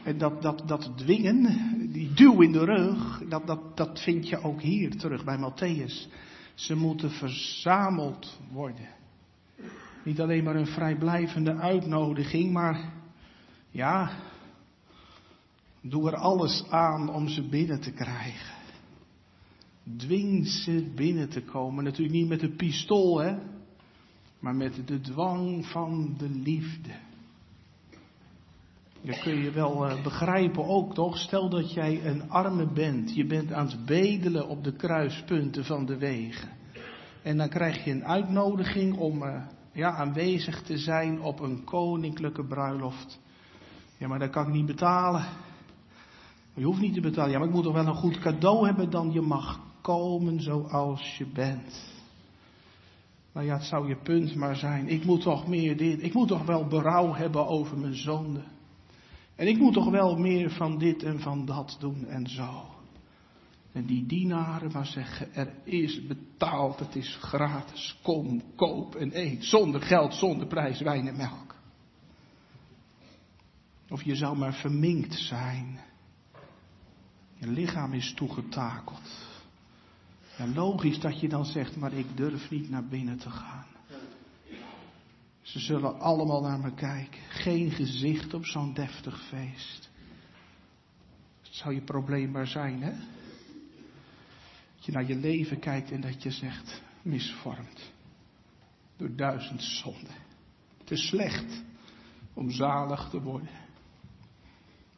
En 0.02 0.18
dat, 0.18 0.42
dat, 0.42 0.62
dat 0.66 0.92
dwingen, 0.96 1.42
die 1.92 2.12
duw 2.12 2.40
in 2.40 2.52
de 2.52 2.64
rug, 2.64 3.22
dat, 3.28 3.46
dat, 3.46 3.76
dat 3.76 4.00
vind 4.00 4.28
je 4.28 4.42
ook 4.42 4.60
hier 4.60 4.96
terug 4.96 5.24
bij 5.24 5.38
Matthäus. 5.38 6.08
Ze 6.60 6.74
moeten 6.74 7.10
verzameld 7.10 8.38
worden. 8.52 8.88
Niet 10.04 10.20
alleen 10.20 10.44
maar 10.44 10.56
een 10.56 10.66
vrijblijvende 10.66 11.56
uitnodiging, 11.56 12.52
maar 12.52 12.92
ja, 13.70 14.10
doe 15.80 16.10
er 16.10 16.16
alles 16.16 16.64
aan 16.70 17.08
om 17.08 17.28
ze 17.28 17.48
binnen 17.48 17.80
te 17.80 17.92
krijgen. 17.92 18.54
Dwing 19.96 20.46
ze 20.46 20.92
binnen 20.94 21.28
te 21.28 21.42
komen. 21.42 21.84
Natuurlijk 21.84 22.14
niet 22.18 22.28
met 22.28 22.42
een 22.42 22.56
pistool, 22.56 23.18
hè, 23.18 23.36
maar 24.38 24.54
met 24.54 24.86
de 24.86 25.00
dwang 25.00 25.66
van 25.66 26.14
de 26.18 26.28
liefde. 26.28 26.92
Dat 29.02 29.20
kun 29.20 29.42
je 29.42 29.50
wel 29.50 29.86
eh, 29.86 30.02
begrijpen 30.02 30.64
ook 30.64 30.94
toch? 30.94 31.18
Stel 31.18 31.48
dat 31.48 31.72
jij 31.72 32.06
een 32.06 32.30
arme 32.30 32.72
bent. 32.72 33.14
Je 33.14 33.26
bent 33.26 33.52
aan 33.52 33.66
het 33.66 33.86
bedelen 33.86 34.48
op 34.48 34.64
de 34.64 34.72
kruispunten 34.72 35.64
van 35.64 35.86
de 35.86 35.98
wegen. 35.98 36.48
En 37.22 37.36
dan 37.36 37.48
krijg 37.48 37.84
je 37.84 37.90
een 37.90 38.04
uitnodiging 38.04 38.96
om 38.96 39.22
uh, 39.22 39.42
ja, 39.72 39.90
aanwezig 39.90 40.62
te 40.62 40.78
zijn 40.78 41.20
op 41.20 41.40
een 41.40 41.64
koninklijke 41.64 42.44
bruiloft. 42.44 43.20
Ja, 43.98 44.08
maar 44.08 44.18
dat 44.18 44.30
kan 44.30 44.46
ik 44.46 44.52
niet 44.52 44.66
betalen. 44.66 45.24
Je 46.54 46.64
hoeft 46.64 46.80
niet 46.80 46.94
te 46.94 47.00
betalen. 47.00 47.30
Ja, 47.30 47.38
maar 47.38 47.48
ik 47.48 47.54
moet 47.54 47.64
toch 47.64 47.72
wel 47.72 47.86
een 47.86 47.94
goed 47.94 48.18
cadeau 48.18 48.66
hebben 48.66 48.90
dan 48.90 49.12
je 49.12 49.20
mag 49.20 49.60
komen 49.80 50.42
zoals 50.42 51.16
je 51.16 51.26
bent. 51.26 51.88
Maar 53.32 53.44
ja, 53.44 53.54
het 53.54 53.64
zou 53.64 53.88
je 53.88 53.96
punt 53.96 54.34
maar 54.34 54.56
zijn. 54.56 54.88
Ik 54.88 55.04
moet 55.04 55.22
toch 55.22 55.48
meer 55.48 55.76
dit. 55.76 56.02
Ik 56.02 56.14
moet 56.14 56.28
toch 56.28 56.44
wel 56.44 56.66
berouw 56.66 57.14
hebben 57.14 57.46
over 57.46 57.78
mijn 57.78 57.96
zonde. 57.96 58.42
En 59.40 59.48
ik 59.48 59.58
moet 59.58 59.72
toch 59.72 59.90
wel 59.90 60.16
meer 60.16 60.50
van 60.50 60.78
dit 60.78 61.02
en 61.02 61.20
van 61.20 61.44
dat 61.44 61.76
doen 61.78 62.06
en 62.06 62.28
zo. 62.28 62.64
En 63.72 63.86
die 63.86 64.06
dienaren 64.06 64.72
maar 64.72 64.86
zeggen, 64.86 65.34
er 65.34 65.52
is 65.64 66.06
betaald, 66.06 66.78
het 66.78 66.96
is 66.96 67.18
gratis, 67.20 67.98
kom, 68.02 68.42
koop 68.56 68.94
en 68.94 69.18
eet, 69.18 69.44
zonder 69.44 69.82
geld, 69.82 70.14
zonder 70.14 70.46
prijs, 70.46 70.80
wijn 70.80 71.08
en 71.08 71.16
melk. 71.16 71.54
Of 73.88 74.02
je 74.02 74.14
zou 74.14 74.36
maar 74.36 74.54
verminkt 74.54 75.14
zijn. 75.14 75.80
Je 77.34 77.46
lichaam 77.46 77.92
is 77.92 78.14
toegetakeld. 78.14 79.28
Ja, 80.38 80.46
logisch 80.46 81.00
dat 81.00 81.20
je 81.20 81.28
dan 81.28 81.44
zegt, 81.44 81.76
maar 81.76 81.92
ik 81.92 82.16
durf 82.16 82.50
niet 82.50 82.70
naar 82.70 82.84
binnen 82.84 83.18
te 83.18 83.30
gaan. 83.30 83.69
Ze 85.50 85.58
zullen 85.58 86.00
allemaal 86.00 86.40
naar 86.40 86.58
me 86.58 86.74
kijken. 86.74 87.20
Geen 87.28 87.70
gezicht 87.70 88.34
op 88.34 88.44
zo'n 88.44 88.74
deftig 88.74 89.22
feest. 89.22 89.90
Het 91.42 91.54
zou 91.54 91.74
je 91.74 91.82
probleem 91.82 92.30
maar 92.30 92.46
zijn, 92.46 92.82
hè? 92.82 92.90
Dat 94.74 94.84
je 94.84 94.92
naar 94.92 95.06
je 95.06 95.16
leven 95.16 95.58
kijkt 95.58 95.90
en 95.90 96.00
dat 96.00 96.22
je 96.22 96.30
zegt, 96.30 96.82
misvormd. 97.02 97.92
Door 98.96 99.16
duizend 99.16 99.62
zonden. 99.62 100.14
Te 100.84 100.96
slecht 100.96 101.62
om 102.34 102.50
zalig 102.50 103.08
te 103.08 103.22
worden. 103.22 103.50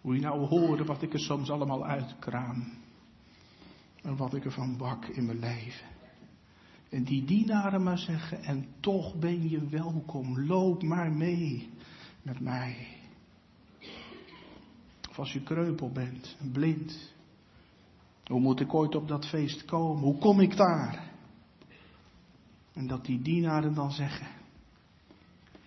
Hoe 0.00 0.14
je 0.14 0.20
nou 0.20 0.46
horen 0.46 0.86
wat 0.86 1.02
ik 1.02 1.12
er 1.12 1.20
soms 1.20 1.50
allemaal 1.50 1.86
uitkraam. 1.86 2.72
En 4.02 4.16
wat 4.16 4.34
ik 4.34 4.44
ervan 4.44 4.76
bak 4.76 5.04
in 5.06 5.26
mijn 5.26 5.38
leven. 5.38 5.86
En 6.92 7.04
die 7.04 7.24
dienaren 7.24 7.82
maar 7.82 7.98
zeggen, 7.98 8.42
en 8.42 8.66
toch 8.80 9.14
ben 9.14 9.48
je 9.48 9.68
welkom, 9.68 10.46
loop 10.46 10.82
maar 10.82 11.12
mee 11.12 11.70
met 12.22 12.40
mij. 12.40 12.86
Of 15.10 15.18
als 15.18 15.32
je 15.32 15.42
kreupel 15.42 15.90
bent, 15.90 16.36
blind. 16.52 17.12
Hoe 18.24 18.40
moet 18.40 18.60
ik 18.60 18.74
ooit 18.74 18.94
op 18.94 19.08
dat 19.08 19.26
feest 19.26 19.64
komen? 19.64 20.02
Hoe 20.02 20.18
kom 20.18 20.40
ik 20.40 20.56
daar? 20.56 21.10
En 22.72 22.86
dat 22.86 23.04
die 23.04 23.22
dienaren 23.22 23.74
dan 23.74 23.92
zeggen, 23.92 24.26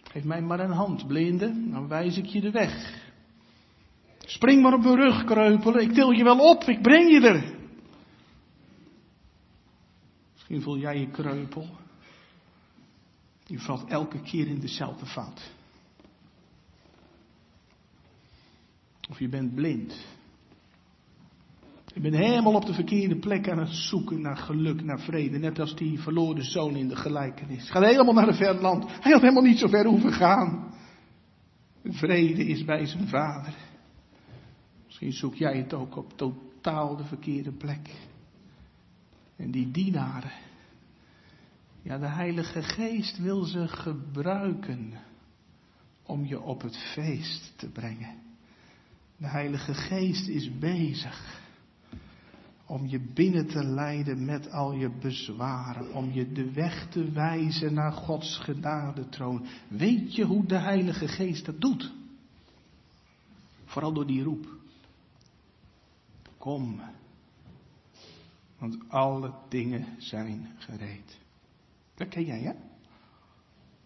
geef 0.03 0.23
mij 0.23 0.41
maar 0.41 0.59
een 0.59 0.71
hand, 0.71 1.07
blinde, 1.07 1.69
dan 1.69 1.87
wijs 1.87 2.17
ik 2.17 2.25
je 2.25 2.41
de 2.41 2.51
weg. 2.51 3.03
Spring 4.19 4.61
maar 4.61 4.73
op 4.73 4.83
mijn 4.83 4.95
rug, 4.95 5.23
kreupelen, 5.23 5.81
ik 5.81 5.93
til 5.93 6.11
je 6.11 6.23
wel 6.23 6.39
op, 6.39 6.63
ik 6.63 6.81
breng 6.81 7.09
je 7.09 7.27
er. 7.27 7.54
Misschien 10.47 10.65
voel 10.65 10.77
jij 10.77 10.99
je 10.99 11.11
kreupel. 11.11 11.67
Je 13.45 13.59
valt 13.59 13.89
elke 13.89 14.21
keer 14.21 14.47
in 14.47 14.59
dezelfde 14.59 15.05
fout. 15.05 15.51
Of 19.09 19.19
je 19.19 19.29
bent 19.29 19.55
blind. 19.55 20.05
Je 21.93 21.99
bent 21.99 22.15
helemaal 22.15 22.53
op 22.53 22.65
de 22.65 22.73
verkeerde 22.73 23.15
plek 23.15 23.49
aan 23.49 23.59
het 23.59 23.69
zoeken 23.69 24.21
naar 24.21 24.37
geluk, 24.37 24.83
naar 24.83 24.99
vrede. 24.99 25.37
Net 25.37 25.59
als 25.59 25.75
die 25.75 25.99
verloren 25.99 26.43
zoon 26.43 26.75
in 26.75 26.87
de 26.87 26.95
gelijkenis. 26.95 27.69
Gaat 27.69 27.83
helemaal 27.83 28.13
naar 28.13 28.27
een 28.27 28.35
ver 28.35 28.61
land. 28.61 28.85
Hij 29.01 29.11
had 29.11 29.21
helemaal 29.21 29.43
niet 29.43 29.59
zo 29.59 29.67
ver 29.67 29.85
hoeven 29.85 30.13
gaan. 30.13 30.73
Vrede 31.83 32.45
is 32.45 32.65
bij 32.65 32.85
zijn 32.85 33.07
vader. 33.07 33.55
Misschien 34.85 35.13
zoek 35.13 35.35
jij 35.35 35.57
het 35.57 35.73
ook 35.73 35.95
op 35.95 36.17
totaal 36.17 36.95
de 36.95 37.03
verkeerde 37.03 37.51
plek. 37.51 38.13
En 39.35 39.51
die 39.51 39.71
dienaren, 39.71 40.31
ja, 41.81 41.97
de 41.97 42.07
Heilige 42.07 42.63
Geest 42.63 43.17
wil 43.17 43.43
ze 43.43 43.67
gebruiken 43.67 44.93
om 46.03 46.25
je 46.25 46.41
op 46.41 46.61
het 46.61 46.77
feest 46.77 47.53
te 47.55 47.69
brengen. 47.69 48.15
De 49.17 49.27
Heilige 49.27 49.73
Geest 49.73 50.27
is 50.27 50.57
bezig 50.59 51.43
om 52.65 52.87
je 52.87 52.99
binnen 52.99 53.47
te 53.47 53.63
leiden 53.63 54.25
met 54.25 54.51
al 54.51 54.73
je 54.73 54.89
bezwaren, 54.89 55.93
om 55.93 56.11
je 56.11 56.31
de 56.31 56.51
weg 56.51 56.87
te 56.89 57.11
wijzen 57.11 57.73
naar 57.73 57.91
Gods 57.91 58.37
genadetroon. 58.37 59.45
Weet 59.67 60.15
je 60.15 60.23
hoe 60.23 60.45
de 60.45 60.57
Heilige 60.57 61.07
Geest 61.07 61.45
dat 61.45 61.61
doet? 61.61 61.93
Vooral 63.65 63.93
door 63.93 64.07
die 64.07 64.23
roep. 64.23 64.47
Kom, 66.37 66.81
Want 68.69 68.89
alle 68.89 69.33
dingen 69.49 69.85
zijn 69.97 70.47
gereed. 70.57 71.19
Dat 71.95 72.07
ken 72.07 72.25
jij, 72.25 72.39
hè? 72.39 72.53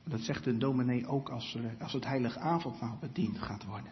Dat 0.04 0.20
zegt 0.20 0.44
de 0.44 0.58
dominee 0.58 1.08
ook 1.08 1.30
als, 1.30 1.56
er, 1.56 1.76
als 1.80 1.94
het 1.94 2.06
heilige 2.06 2.40
avondmaal 2.40 2.98
bediend 3.00 3.40
gaat 3.40 3.66
worden. 3.66 3.92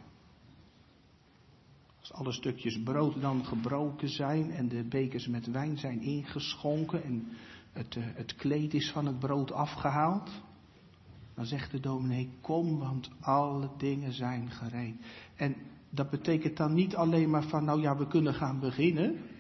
Als 2.00 2.14
alle 2.14 2.32
stukjes 2.32 2.84
brood 2.84 3.22
dan 3.22 3.46
gebroken 3.46 4.10
zijn 4.10 4.52
en 4.52 4.68
de 4.68 4.84
bekers 4.84 5.28
met 5.28 5.52
wijn 5.52 5.78
zijn 5.78 6.02
ingeschonken 6.02 7.04
en 7.04 7.28
het, 7.72 7.96
eh, 7.96 8.04
het 8.06 8.36
kleed 8.36 8.74
is 8.74 8.92
van 8.92 9.06
het 9.06 9.20
brood 9.20 9.52
afgehaald, 9.52 10.32
dan 11.34 11.46
zegt 11.46 11.72
de 11.72 11.80
dominee, 11.80 12.30
kom, 12.42 12.78
want 12.78 13.10
alle 13.20 13.70
dingen 13.78 14.14
zijn 14.14 14.52
gereed. 14.52 14.96
En 15.36 15.56
dat 15.90 16.10
betekent 16.10 16.58
dan 16.58 16.74
niet 16.74 16.96
alleen 16.96 17.30
maar 17.30 17.44
van, 17.44 17.64
nou 17.64 17.82
ja, 17.82 17.98
we 17.98 18.08
kunnen 18.08 18.34
gaan 18.34 18.60
beginnen. 18.60 19.36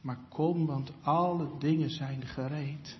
Maar 0.00 0.18
kom, 0.28 0.66
want 0.66 0.92
alle 1.02 1.58
dingen 1.58 1.90
zijn 1.90 2.26
gereed. 2.26 2.98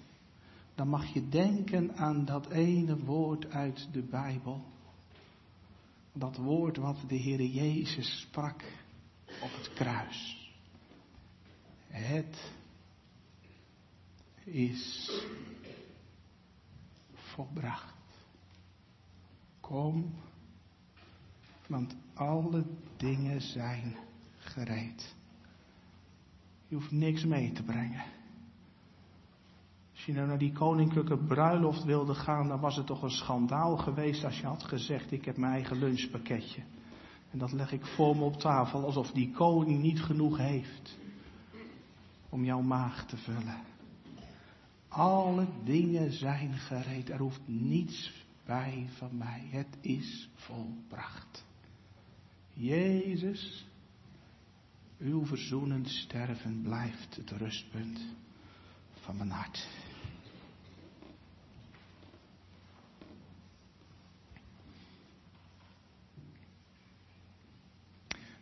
Dan 0.74 0.88
mag 0.88 1.12
je 1.12 1.28
denken 1.28 1.96
aan 1.96 2.24
dat 2.24 2.50
ene 2.50 3.04
woord 3.04 3.50
uit 3.50 3.88
de 3.92 4.02
Bijbel. 4.02 4.64
Dat 6.12 6.36
woord 6.36 6.76
wat 6.76 6.96
de 7.08 7.14
Heer 7.14 7.42
Jezus 7.42 8.20
sprak 8.20 8.64
op 9.42 9.50
het 9.52 9.72
kruis. 9.74 10.50
Het 11.86 12.52
is 14.44 15.10
volbracht. 17.14 17.94
Kom, 19.60 20.14
want 21.66 21.96
alle 22.14 22.64
dingen 22.96 23.40
zijn 23.40 23.96
gereed. 24.38 25.14
Je 26.70 26.76
hoeft 26.76 26.90
niks 26.90 27.24
mee 27.24 27.52
te 27.52 27.62
brengen. 27.62 28.04
Als 29.92 30.04
je 30.04 30.12
nou 30.12 30.26
naar 30.26 30.38
die 30.38 30.52
koninklijke 30.52 31.16
bruiloft 31.16 31.84
wilde 31.84 32.14
gaan, 32.14 32.48
dan 32.48 32.60
was 32.60 32.76
het 32.76 32.86
toch 32.86 33.02
een 33.02 33.10
schandaal 33.10 33.76
geweest 33.76 34.24
als 34.24 34.40
je 34.40 34.46
had 34.46 34.62
gezegd: 34.62 35.12
Ik 35.12 35.24
heb 35.24 35.36
mijn 35.36 35.52
eigen 35.52 35.78
lunchpakketje. 35.78 36.62
En 37.30 37.38
dat 37.38 37.52
leg 37.52 37.72
ik 37.72 37.86
voor 37.86 38.16
me 38.16 38.24
op 38.24 38.36
tafel, 38.36 38.84
alsof 38.84 39.10
die 39.10 39.30
koning 39.30 39.82
niet 39.82 40.02
genoeg 40.02 40.38
heeft 40.38 40.98
om 42.28 42.44
jouw 42.44 42.62
maag 42.62 43.06
te 43.06 43.16
vullen. 43.16 43.60
Alle 44.88 45.46
dingen 45.64 46.12
zijn 46.12 46.52
gereed. 46.52 47.10
Er 47.10 47.18
hoeft 47.18 47.42
niets 47.46 48.24
bij 48.44 48.86
van 48.96 49.16
mij. 49.16 49.46
Het 49.50 49.78
is 49.80 50.28
volbracht. 50.34 51.44
Jezus, 52.52 53.66
uw 55.00 55.26
verzoenend 55.26 55.88
sterven 55.88 56.62
blijft 56.62 57.16
het 57.16 57.30
rustpunt 57.30 58.00
van 58.92 59.16
mijn 59.16 59.30
hart. 59.30 59.68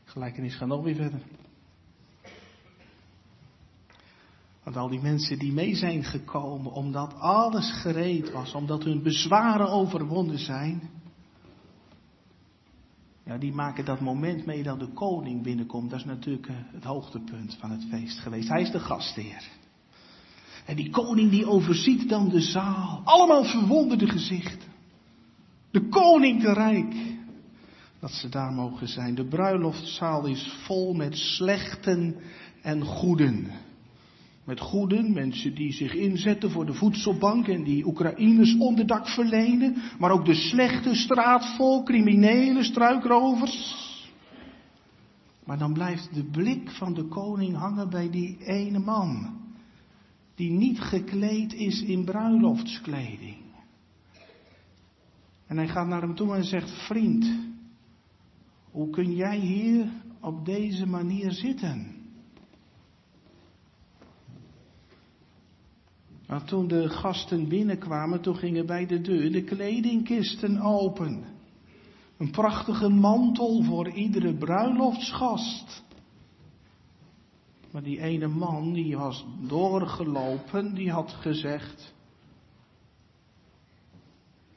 Gelijkenis 0.05 0.55
gaat 0.55 0.69
nog 0.69 0.83
weer 0.83 0.95
verder. 0.95 1.21
Want 4.63 4.77
al 4.77 4.89
die 4.89 5.01
mensen 5.01 5.39
die 5.39 5.53
mee 5.53 5.75
zijn 5.75 6.05
gekomen, 6.05 6.73
omdat 6.73 7.15
alles 7.15 7.81
gereed 7.81 8.31
was, 8.33 8.55
omdat 8.55 8.85
hun 8.85 9.03
bezwaren 9.03 9.69
overwonnen 9.69 10.39
zijn, 10.39 10.91
ja, 13.29 13.39
die 13.39 13.53
maken 13.53 13.85
dat 13.85 14.01
moment 14.01 14.47
mee 14.47 14.63
dat 14.63 14.81
de 14.81 14.93
koning 14.93 15.43
binnenkomt. 15.43 15.91
Dat 15.91 15.99
is 15.99 16.05
natuurlijk 16.05 16.47
eh, 16.47 16.55
het 16.73 16.85
hoogtepunt 16.85 17.57
van 17.61 17.71
het 17.71 17.87
feest 17.91 18.19
geweest. 18.19 18.49
Hij 18.49 18.63
is 18.63 18.71
de 18.71 18.81
gastheer. 18.81 19.49
En 20.67 20.77
die 20.77 20.91
koning 20.91 21.31
die 21.31 21.47
overziet 21.47 22.09
dan 22.09 22.29
de 22.29 22.41
zaal. 22.41 23.01
Allemaal 23.05 23.45
verwonderde 23.45 24.09
gezichten. 24.09 24.69
De 25.71 25.89
koning 25.89 26.41
te 26.41 26.53
rijk. 26.53 26.95
Dat 28.01 28.11
ze 28.11 28.29
daar 28.29 28.53
mogen 28.53 28.89
zijn. 28.89 29.15
De 29.15 29.25
bruiloftzaal 29.25 30.27
is 30.27 30.53
vol 30.65 30.95
met 30.95 31.17
slechten 31.17 32.17
en 32.63 32.85
goeden. 32.85 33.51
Met 34.49 34.61
goeden, 34.61 35.13
mensen 35.13 35.55
die 35.55 35.73
zich 35.73 35.95
inzetten 35.95 36.51
voor 36.51 36.67
de 36.67 36.75
voedselbank 36.75 37.49
en 37.49 37.65
die 37.65 37.87
Oekraïners 37.87 38.57
onderdak 38.57 39.09
verlenen. 39.09 39.77
Maar 39.99 40.11
ook 40.11 40.25
de 40.25 40.35
slechte 40.35 40.95
straatvol, 40.95 41.83
criminelen, 41.83 42.65
struikrovers. 42.65 43.77
Maar 45.45 45.59
dan 45.59 45.73
blijft 45.73 46.15
de 46.15 46.25
blik 46.25 46.71
van 46.71 46.95
de 46.95 47.05
koning 47.05 47.57
hangen 47.57 47.91
bij 47.91 48.11
die 48.11 48.37
ene 48.45 48.79
man. 48.79 49.37
Die 50.35 50.51
niet 50.51 50.81
gekleed 50.81 51.53
is 51.53 51.83
in 51.83 52.05
bruiloftskleding. 52.05 53.37
En 55.47 55.57
hij 55.57 55.69
gaat 55.69 55.87
naar 55.87 56.03
hem 56.03 56.15
toe 56.15 56.35
en 56.35 56.45
zegt, 56.45 56.87
vriend, 56.87 57.35
hoe 58.71 58.91
kun 58.91 59.15
jij 59.15 59.39
hier 59.39 59.87
op 60.21 60.45
deze 60.45 60.87
manier 60.87 61.33
zitten? 61.33 61.98
Maar 66.29 66.45
toen 66.45 66.69
de 66.69 66.89
gasten 66.89 67.49
binnenkwamen, 67.49 68.21
toen 68.21 68.37
gingen 68.37 68.67
bij 68.67 68.87
de 68.87 69.01
deur 69.01 69.33
de 69.33 69.45
kledingkisten 69.45 70.61
open. 70.61 71.25
Een 72.17 72.31
prachtige 72.31 72.89
mantel 72.89 73.63
voor 73.63 73.89
iedere 73.91 74.35
bruiloftsgast. 74.35 75.85
Maar 77.71 77.83
die 77.83 78.01
ene 78.01 78.27
man, 78.27 78.73
die 78.73 78.97
was 78.97 79.27
doorgelopen, 79.41 80.75
die 80.75 80.91
had 80.91 81.11
gezegd, 81.11 81.95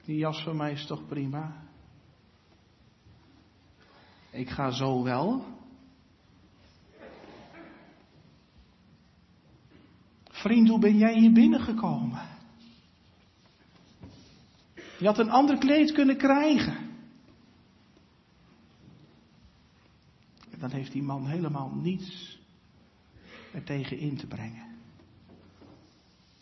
die 0.05 0.17
jas 0.17 0.43
van 0.43 0.57
mij 0.57 0.71
is 0.71 0.85
toch 0.85 1.05
prima? 1.07 1.63
Ik 4.31 4.49
ga 4.49 4.71
zo 4.71 5.03
wel. 5.03 5.43
Vriend, 10.41 10.69
hoe 10.69 10.79
ben 10.79 10.97
jij 10.97 11.19
hier 11.19 11.31
binnengekomen? 11.31 12.21
Je 14.99 15.05
had 15.05 15.19
een 15.19 15.29
ander 15.29 15.57
kleed 15.57 15.91
kunnen 15.91 16.17
krijgen. 16.17 16.77
En 20.51 20.59
dan 20.59 20.71
heeft 20.71 20.91
die 20.91 21.03
man 21.03 21.27
helemaal 21.27 21.71
niets 21.75 22.39
er 23.53 23.63
tegen 23.63 23.97
in 23.97 24.17
te 24.17 24.27
brengen. 24.27 24.75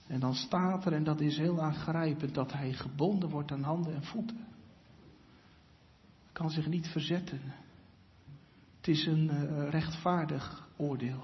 En 0.07 0.19
dan 0.19 0.35
staat 0.35 0.85
er, 0.85 0.93
en 0.93 1.03
dat 1.03 1.21
is 1.21 1.37
heel 1.37 1.61
aangrijpend, 1.61 2.33
dat 2.33 2.51
hij 2.51 2.73
gebonden 2.73 3.29
wordt 3.29 3.51
aan 3.51 3.63
handen 3.63 3.95
en 3.95 4.03
voeten. 4.03 4.47
Kan 6.31 6.49
zich 6.49 6.67
niet 6.67 6.87
verzetten. 6.87 7.41
Het 8.77 8.87
is 8.87 9.05
een 9.05 9.29
uh, 9.33 9.69
rechtvaardig 9.69 10.67
oordeel. 10.77 11.23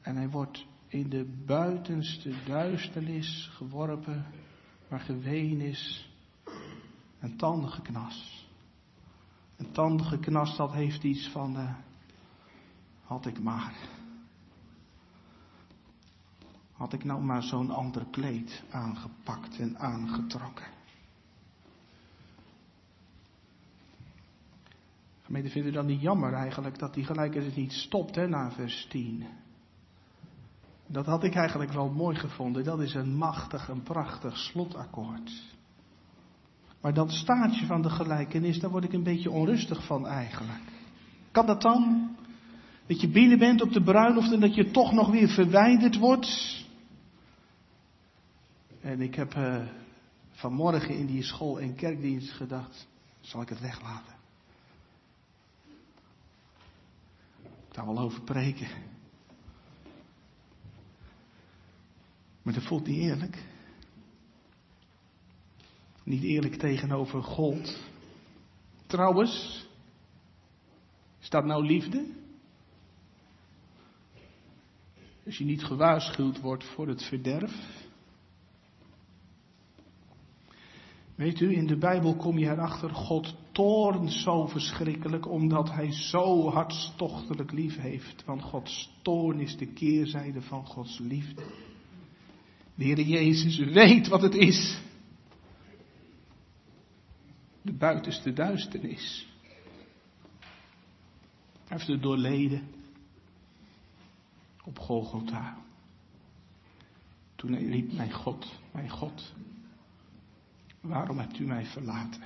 En 0.00 0.16
hij 0.16 0.28
wordt 0.28 0.70
in 0.92 1.08
de 1.08 1.24
buitenste 1.46 2.34
duisternis 2.46 3.50
geworpen, 3.52 4.26
waar 4.88 5.00
geween 5.00 5.60
is, 5.60 6.10
een 7.20 7.36
tandengeknas. 7.36 8.48
Een 9.56 9.72
tandengeknas 9.72 10.56
dat 10.56 10.72
heeft 10.72 11.02
iets 11.02 11.28
van, 11.28 11.56
uh, 11.56 11.74
had 13.02 13.26
ik 13.26 13.40
maar. 13.40 13.74
Had 16.72 16.92
ik 16.92 17.04
nou 17.04 17.22
maar 17.22 17.42
zo'n 17.42 17.70
ander 17.70 18.06
kleed 18.10 18.62
aangepakt 18.70 19.58
en 19.58 19.78
aangetrokken. 19.78 20.66
Gemeente, 25.22 25.50
vindt 25.50 25.68
u 25.68 25.70
dan 25.70 25.86
niet 25.86 26.00
jammer 26.00 26.32
eigenlijk 26.32 26.78
dat 26.78 26.94
die 26.94 27.04
gelijkenis 27.04 27.54
niet 27.54 27.72
stopt 27.72 28.14
hè, 28.14 28.28
na 28.28 28.50
vers 28.50 28.86
10? 28.86 29.26
Dat 30.92 31.06
had 31.06 31.24
ik 31.24 31.34
eigenlijk 31.34 31.72
wel 31.72 31.90
mooi 31.90 32.16
gevonden. 32.16 32.64
Dat 32.64 32.80
is 32.80 32.94
een 32.94 33.14
machtig, 33.14 33.68
een 33.68 33.82
prachtig 33.82 34.38
slotakkoord. 34.38 35.32
Maar 36.80 36.94
dat 36.94 37.10
staartje 37.10 37.66
van 37.66 37.82
de 37.82 37.90
gelijkenis, 37.90 38.60
daar 38.60 38.70
word 38.70 38.84
ik 38.84 38.92
een 38.92 39.02
beetje 39.02 39.30
onrustig 39.30 39.86
van 39.86 40.06
eigenlijk. 40.06 40.62
Kan 41.30 41.46
dat 41.46 41.62
dan? 41.62 42.10
Dat 42.86 43.00
je 43.00 43.08
binnen 43.08 43.38
bent 43.38 43.62
op 43.62 43.72
de 43.72 43.82
bruiloft 43.82 44.32
en 44.32 44.40
dat 44.40 44.54
je 44.54 44.70
toch 44.70 44.92
nog 44.92 45.10
weer 45.10 45.28
verwijderd 45.28 45.98
wordt? 45.98 46.64
En 48.80 49.00
ik 49.00 49.14
heb 49.14 49.34
uh, 49.34 49.62
vanmorgen 50.30 50.96
in 50.96 51.06
die 51.06 51.22
school- 51.22 51.60
en 51.60 51.74
kerkdienst 51.74 52.30
gedacht, 52.30 52.88
zal 53.20 53.42
ik 53.42 53.48
het 53.48 53.60
weglaten? 53.60 54.14
Ik 57.42 57.74
daar 57.74 57.86
wel 57.86 57.98
over 57.98 58.22
preken. 58.22 58.68
Maar 62.42 62.54
dat 62.54 62.62
voelt 62.62 62.86
niet 62.86 62.98
eerlijk. 62.98 63.44
Niet 66.04 66.22
eerlijk 66.22 66.54
tegenover 66.54 67.22
God. 67.22 67.78
Trouwens, 68.86 69.66
is 71.20 71.30
dat 71.30 71.44
nou 71.44 71.66
liefde? 71.66 72.06
Als 75.26 75.38
je 75.38 75.44
niet 75.44 75.64
gewaarschuwd 75.64 76.40
wordt 76.40 76.64
voor 76.64 76.88
het 76.88 77.02
verderf. 77.02 77.80
Weet 81.14 81.40
u, 81.40 81.52
in 81.52 81.66
de 81.66 81.76
Bijbel 81.76 82.16
kom 82.16 82.38
je 82.38 82.50
erachter, 82.50 82.90
God 82.90 83.34
toornt 83.52 84.12
zo 84.12 84.46
verschrikkelijk 84.46 85.28
omdat 85.28 85.70
hij 85.70 85.92
zo 85.92 86.48
hartstochtelijk 86.48 87.52
lief 87.52 87.76
heeft. 87.76 88.24
Want 88.24 88.42
Gods 88.42 88.90
toorn 89.02 89.40
is 89.40 89.56
de 89.56 89.66
keerzijde 89.66 90.42
van 90.42 90.66
Gods 90.66 90.98
liefde. 90.98 91.42
De 92.74 92.84
Heer 92.84 93.00
Jezus 93.00 93.58
weet 93.58 94.08
wat 94.08 94.22
het 94.22 94.34
is. 94.34 94.80
De 97.62 97.72
buitenste 97.72 98.32
duisternis. 98.32 99.26
Hij 101.52 101.76
heeft 101.80 101.86
het 101.86 102.02
doorleden 102.02 102.68
op 104.64 104.78
Golgotha. 104.78 105.56
Toen 107.34 107.52
hij 107.52 107.64
riep, 107.64 107.92
mijn 107.92 108.12
God, 108.12 108.58
mijn 108.72 108.90
God, 108.90 109.32
waarom 110.80 111.18
hebt 111.18 111.38
u 111.38 111.44
mij 111.44 111.64
verlaten? 111.64 112.22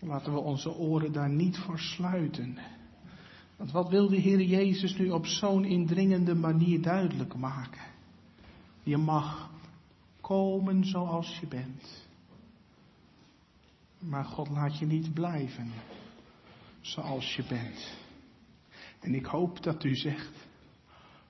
Laten 0.00 0.32
we 0.32 0.38
onze 0.38 0.74
oren 0.74 1.12
daar 1.12 1.30
niet 1.30 1.58
voor 1.58 1.78
sluiten. 1.78 2.58
Want 3.62 3.74
wat 3.74 3.88
wil 3.88 4.08
de 4.08 4.16
Heer 4.16 4.42
Jezus 4.42 4.96
nu 4.96 5.10
op 5.10 5.26
zo'n 5.26 5.64
indringende 5.64 6.34
manier 6.34 6.82
duidelijk 6.82 7.34
maken? 7.34 7.82
Je 8.82 8.96
mag 8.96 9.50
komen 10.20 10.84
zoals 10.84 11.38
je 11.40 11.46
bent. 11.46 12.06
Maar 13.98 14.24
God 14.24 14.48
laat 14.48 14.78
je 14.78 14.86
niet 14.86 15.14
blijven 15.14 15.72
zoals 16.80 17.34
je 17.34 17.44
bent. 17.48 17.96
En 19.00 19.14
ik 19.14 19.26
hoop 19.26 19.62
dat 19.62 19.84
u 19.84 19.96
zegt, 19.96 20.46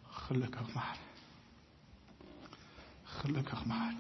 gelukkig 0.09 0.75
maar. 0.75 0.99
Gelukkig 3.03 3.65
maar. 3.65 3.95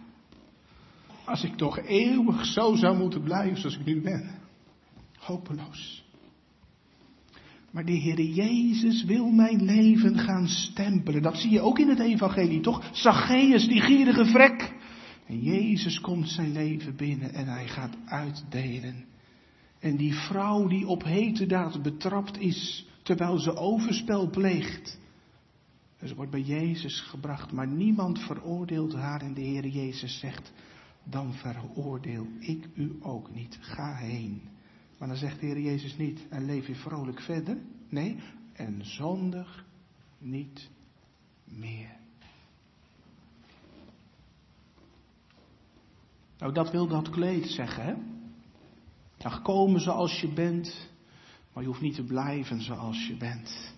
Als 1.24 1.44
ik 1.44 1.56
toch 1.56 1.78
eeuwig 1.78 2.44
zo 2.44 2.74
zou 2.74 2.98
moeten 2.98 3.22
blijven 3.22 3.60
zoals 3.60 3.76
ik 3.76 3.84
nu 3.84 4.00
ben. 4.00 4.38
Hopeloos. 5.18 6.01
Maar 7.72 7.84
de 7.84 7.92
Heer 7.92 8.20
Jezus 8.20 9.04
wil 9.04 9.30
mijn 9.30 9.62
leven 9.64 10.18
gaan 10.18 10.48
stempelen. 10.48 11.22
Dat 11.22 11.36
zie 11.36 11.50
je 11.50 11.60
ook 11.60 11.78
in 11.78 11.88
het 11.88 11.98
evangelie, 11.98 12.60
toch? 12.60 12.90
Zacchaeus, 12.92 13.68
die 13.68 13.80
gierige 13.80 14.24
vrek. 14.24 14.74
En 15.26 15.40
Jezus 15.40 16.00
komt 16.00 16.28
zijn 16.28 16.52
leven 16.52 16.96
binnen 16.96 17.34
en 17.34 17.46
hij 17.46 17.68
gaat 17.68 17.96
uitdelen. 18.04 19.04
En 19.78 19.96
die 19.96 20.14
vrouw 20.14 20.66
die 20.66 20.86
op 20.86 21.04
heterdaad 21.04 21.82
betrapt 21.82 22.38
is, 22.38 22.86
terwijl 23.02 23.38
ze 23.38 23.56
overspel 23.56 24.30
pleegt. 24.30 24.98
Ze 26.04 26.14
wordt 26.14 26.30
bij 26.30 26.40
Jezus 26.40 27.00
gebracht, 27.00 27.52
maar 27.52 27.68
niemand 27.68 28.18
veroordeelt 28.18 28.94
haar 28.94 29.20
en 29.20 29.34
de 29.34 29.40
Heer 29.40 29.66
Jezus 29.66 30.18
zegt, 30.18 30.52
dan 31.04 31.32
veroordeel 31.34 32.26
ik 32.38 32.68
u 32.74 32.96
ook 33.00 33.34
niet. 33.34 33.58
Ga 33.60 33.94
heen. 33.94 34.51
Maar 35.02 35.10
dan 35.10 35.20
zegt 35.20 35.40
de 35.40 35.46
Heer 35.46 35.60
Jezus 35.60 35.96
niet, 35.96 36.28
en 36.28 36.44
leef 36.44 36.66
je 36.66 36.74
vrolijk 36.74 37.20
verder. 37.20 37.58
Nee, 37.88 38.18
en 38.52 38.80
zondig 38.84 39.64
niet 40.18 40.70
meer. 41.44 41.96
Nou, 46.38 46.52
dat 46.52 46.70
wil 46.70 46.86
dat 46.86 47.10
kleed 47.10 47.46
zeggen, 47.46 47.84
hè? 49.18 49.40
Komen 49.42 49.80
zoals 49.80 50.20
je 50.20 50.32
bent, 50.32 50.90
maar 51.52 51.62
je 51.62 51.68
hoeft 51.68 51.80
niet 51.80 51.94
te 51.94 52.04
blijven 52.04 52.62
zoals 52.62 53.06
je 53.06 53.16
bent. 53.16 53.74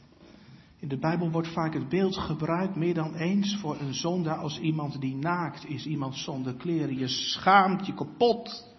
In 0.78 0.88
de 0.88 0.98
Bijbel 0.98 1.30
wordt 1.30 1.52
vaak 1.52 1.74
het 1.74 1.88
beeld 1.88 2.16
gebruikt, 2.16 2.76
meer 2.76 2.94
dan 2.94 3.14
eens, 3.14 3.56
voor 3.56 3.80
een 3.80 3.94
zondaar 3.94 4.38
als 4.38 4.58
iemand 4.60 5.00
die 5.00 5.14
naakt 5.14 5.66
is, 5.66 5.86
iemand 5.86 6.16
zonder 6.16 6.54
kleren. 6.54 6.98
Je 6.98 7.08
schaamt 7.08 7.86
je 7.86 7.94
kapot. 7.94 8.73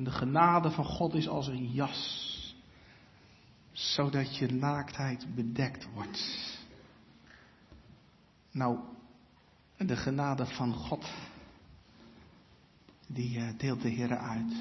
En 0.00 0.06
de 0.06 0.12
genade 0.12 0.70
van 0.70 0.84
God 0.84 1.14
is 1.14 1.28
als 1.28 1.46
een 1.46 1.70
jas, 1.70 2.56
zodat 3.72 4.36
je 4.36 4.46
naaktheid 4.46 5.34
bedekt 5.34 5.88
wordt. 5.94 6.48
Nou, 8.50 8.78
de 9.76 9.96
genade 9.96 10.46
van 10.46 10.72
God 10.72 11.10
die 13.06 13.38
eh, 13.38 13.48
deelt 13.56 13.82
de 13.82 13.88
Heer 13.88 14.16
uit. 14.16 14.52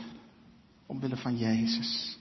Omwille 0.85 1.17
van 1.17 1.37
Jezus. 1.37 2.17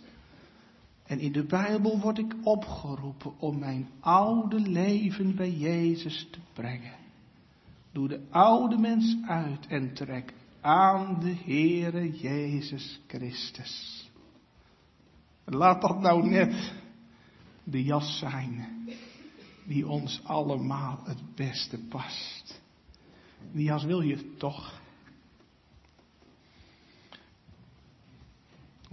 En 1.07 1.19
in 1.19 1.33
de 1.33 1.45
Bijbel 1.45 2.01
word 2.01 2.19
ik 2.19 2.35
opgeroepen 2.43 3.39
om 3.39 3.59
mijn 3.59 3.89
oude 4.01 4.61
leven 4.61 5.37
bij 5.37 5.53
Jezus 5.53 6.29
te 6.31 6.39
brengen. 6.53 6.97
Doe 7.93 8.09
de 8.09 8.27
oude 8.31 8.79
mens 8.79 9.17
uit 9.27 9.67
en 9.67 9.95
trek 9.95 10.35
aan 10.61 11.21
de 11.21 11.35
Heere 11.45 12.11
Jezus 12.11 13.01
Christus. 13.07 14.07
Laat 15.45 15.81
dat 15.81 16.01
nou 16.01 16.29
net 16.29 16.73
de 17.65 17.83
jas 17.83 18.19
zijn 18.19 18.67
die 19.67 19.89
ons 19.89 20.21
allemaal 20.25 21.01
het 21.05 21.35
beste 21.35 21.79
past. 21.79 22.61
Die 23.53 23.65
jas 23.65 23.85
wil 23.85 24.01
je 24.01 24.37
toch? 24.37 24.81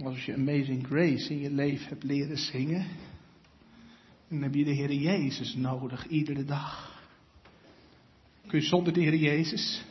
Als 0.04 0.24
je 0.24 0.34
Amazing 0.34 0.86
Grace 0.86 1.30
in 1.30 1.40
je 1.40 1.50
leven 1.50 1.88
hebt 1.88 2.02
leren 2.02 2.38
zingen, 2.38 2.86
dan 4.28 4.42
heb 4.42 4.54
je 4.54 4.64
de 4.64 4.72
Heer 4.72 4.92
Jezus 4.92 5.54
nodig 5.54 6.06
iedere 6.06 6.44
dag. 6.44 7.02
Kun 8.46 8.60
je 8.60 8.66
zonder 8.66 8.92
de 8.92 9.00
Heer 9.00 9.16
Jezus? 9.16 9.84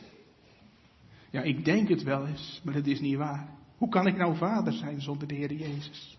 Ja, 1.36 1.42
ik 1.42 1.64
denk 1.64 1.88
het 1.88 2.02
wel 2.02 2.26
eens, 2.26 2.60
maar 2.64 2.74
het 2.74 2.86
is 2.86 3.00
niet 3.00 3.16
waar. 3.16 3.48
Hoe 3.76 3.88
kan 3.88 4.06
ik 4.06 4.16
nou 4.16 4.36
vader 4.36 4.72
zijn 4.72 5.00
zonder 5.00 5.28
de 5.28 5.34
Heer 5.34 5.52
Jezus? 5.52 6.18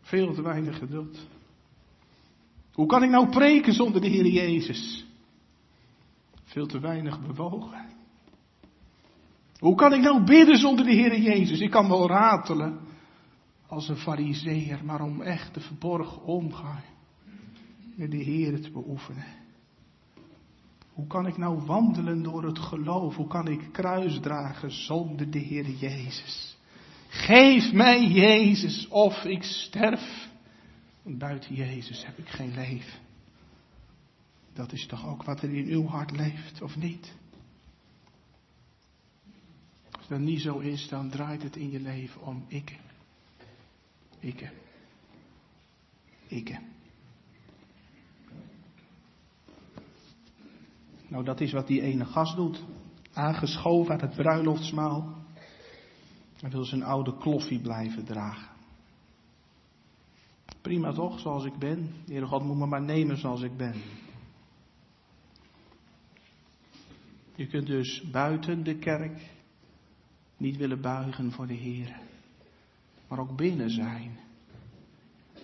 Veel 0.00 0.34
te 0.34 0.42
weinig 0.42 0.78
geduld. 0.78 1.26
Hoe 2.72 2.86
kan 2.86 3.02
ik 3.02 3.10
nou 3.10 3.28
preken 3.28 3.72
zonder 3.72 4.00
de 4.00 4.08
Heer 4.08 4.26
Jezus? 4.26 5.06
Veel 6.44 6.66
te 6.66 6.78
weinig 6.80 7.26
bewogen. 7.26 7.88
Hoe 9.58 9.74
kan 9.74 9.92
ik 9.92 10.00
nou 10.00 10.24
bidden 10.24 10.56
zonder 10.56 10.84
de 10.84 10.94
Heer 10.94 11.20
Jezus? 11.20 11.60
Ik 11.60 11.70
kan 11.70 11.88
wel 11.88 12.08
ratelen 12.08 12.80
als 13.66 13.88
een 13.88 13.96
fariseer, 13.96 14.84
maar 14.84 15.00
om 15.00 15.22
echt 15.22 15.54
de 15.54 15.60
verborgen 15.60 16.22
omgang 16.22 16.80
met 17.94 18.10
de 18.10 18.22
Heer 18.22 18.60
te 18.60 18.70
beoefenen. 18.70 19.39
Hoe 21.00 21.08
kan 21.08 21.26
ik 21.26 21.36
nou 21.36 21.60
wandelen 21.60 22.22
door 22.22 22.44
het 22.44 22.58
geloof? 22.58 23.16
Hoe 23.16 23.26
kan 23.26 23.48
ik 23.48 23.68
kruis 23.72 24.20
dragen 24.20 24.70
zonder 24.70 25.30
de 25.30 25.38
Heer 25.38 25.70
Jezus? 25.70 26.56
Geef 27.08 27.72
mij 27.72 28.06
Jezus 28.06 28.88
of 28.88 29.24
ik 29.24 29.42
sterf. 29.42 30.28
Want 31.02 31.18
buiten 31.18 31.54
Jezus 31.54 32.06
heb 32.06 32.18
ik 32.18 32.28
geen 32.28 32.54
leven. 32.54 33.00
Dat 34.52 34.72
is 34.72 34.86
toch 34.86 35.06
ook 35.06 35.22
wat 35.22 35.42
er 35.42 35.54
in 35.54 35.66
uw 35.66 35.86
hart 35.86 36.10
leeft, 36.10 36.62
of 36.62 36.76
niet? 36.76 37.12
dat 40.08 40.20
niet 40.20 40.40
zo 40.40 40.58
is, 40.58 40.88
dan 40.88 41.10
draait 41.10 41.42
het 41.42 41.56
in 41.56 41.70
je 41.70 41.80
leven 41.80 42.22
om 42.22 42.44
ik. 42.48 42.78
Ik. 44.18 44.50
Ik. 46.26 46.58
Nou, 51.10 51.24
dat 51.24 51.40
is 51.40 51.52
wat 51.52 51.66
die 51.66 51.80
ene 51.80 52.04
gast 52.04 52.36
doet. 52.36 52.64
Aangeschoven 53.12 53.92
uit 53.92 54.00
het 54.00 54.14
bruiloftsmaal. 54.14 55.14
Hij 56.40 56.50
wil 56.50 56.64
zijn 56.64 56.82
oude 56.82 57.16
kloffie 57.16 57.60
blijven 57.60 58.04
dragen. 58.04 58.48
Prima 60.60 60.92
toch, 60.92 61.20
zoals 61.20 61.44
ik 61.44 61.58
ben. 61.58 61.94
Heere 62.06 62.26
God 62.26 62.42
moet 62.42 62.56
me 62.56 62.66
maar 62.66 62.82
nemen 62.82 63.16
zoals 63.16 63.42
ik 63.42 63.56
ben. 63.56 63.74
Je 67.34 67.46
kunt 67.46 67.66
dus 67.66 68.10
buiten 68.10 68.64
de 68.64 68.78
kerk 68.78 69.30
niet 70.36 70.56
willen 70.56 70.80
buigen 70.80 71.32
voor 71.32 71.46
de 71.46 71.54
Heer. 71.54 72.00
Maar 73.08 73.18
ook 73.18 73.36
binnen 73.36 73.70
zijn. 73.70 74.18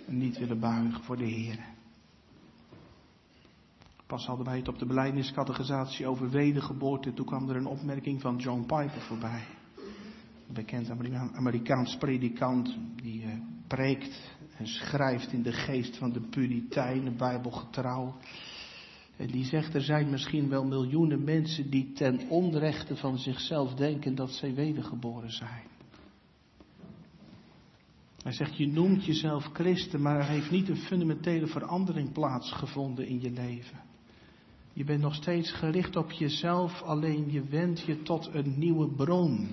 En 0.06 0.18
niet 0.18 0.38
willen 0.38 0.60
buigen 0.60 1.02
voor 1.02 1.16
de 1.16 1.24
Heer. 1.24 1.75
Pas 4.06 4.26
hadden 4.26 4.46
wij 4.46 4.56
het 4.56 4.68
op 4.68 4.78
de 4.78 4.86
beleidingscategorisatie 4.86 6.06
over 6.06 6.30
wedergeboorte. 6.30 7.12
Toen 7.12 7.26
kwam 7.26 7.48
er 7.48 7.56
een 7.56 7.66
opmerking 7.66 8.20
van 8.20 8.36
John 8.36 8.60
Piper 8.60 9.00
voorbij. 9.00 9.44
Een 10.48 10.54
bekend 10.54 10.90
Amerikaans 11.34 11.96
predikant 11.96 12.76
die 13.02 13.22
uh, 13.22 13.32
preekt 13.66 14.36
en 14.56 14.66
schrijft 14.66 15.32
in 15.32 15.42
de 15.42 15.52
geest 15.52 15.96
van 15.96 16.12
de 16.12 16.20
Puritijnen, 16.20 17.16
bijbelgetrouw. 17.16 18.16
En 19.16 19.26
die 19.26 19.44
zegt, 19.44 19.74
er 19.74 19.82
zijn 19.82 20.10
misschien 20.10 20.48
wel 20.48 20.64
miljoenen 20.64 21.24
mensen 21.24 21.70
die 21.70 21.92
ten 21.92 22.28
onrechte 22.28 22.96
van 22.96 23.18
zichzelf 23.18 23.74
denken 23.74 24.14
dat 24.14 24.30
zij 24.30 24.54
wedergeboren 24.54 25.32
zijn. 25.32 25.64
Hij 28.22 28.32
zegt, 28.32 28.56
je 28.56 28.66
noemt 28.66 29.04
jezelf 29.04 29.50
christen, 29.52 30.02
maar 30.02 30.16
er 30.16 30.26
heeft 30.26 30.50
niet 30.50 30.68
een 30.68 30.76
fundamentele 30.76 31.46
verandering 31.46 32.12
plaatsgevonden 32.12 33.06
in 33.06 33.20
je 33.20 33.30
leven. 33.30 33.85
Je 34.76 34.84
bent 34.84 35.00
nog 35.00 35.14
steeds 35.14 35.52
gericht 35.52 35.96
op 35.96 36.10
jezelf, 36.10 36.82
alleen 36.82 37.30
je 37.30 37.42
wendt 37.50 37.80
je 37.80 38.02
tot 38.02 38.30
een 38.32 38.54
nieuwe 38.58 38.94
bron. 38.94 39.48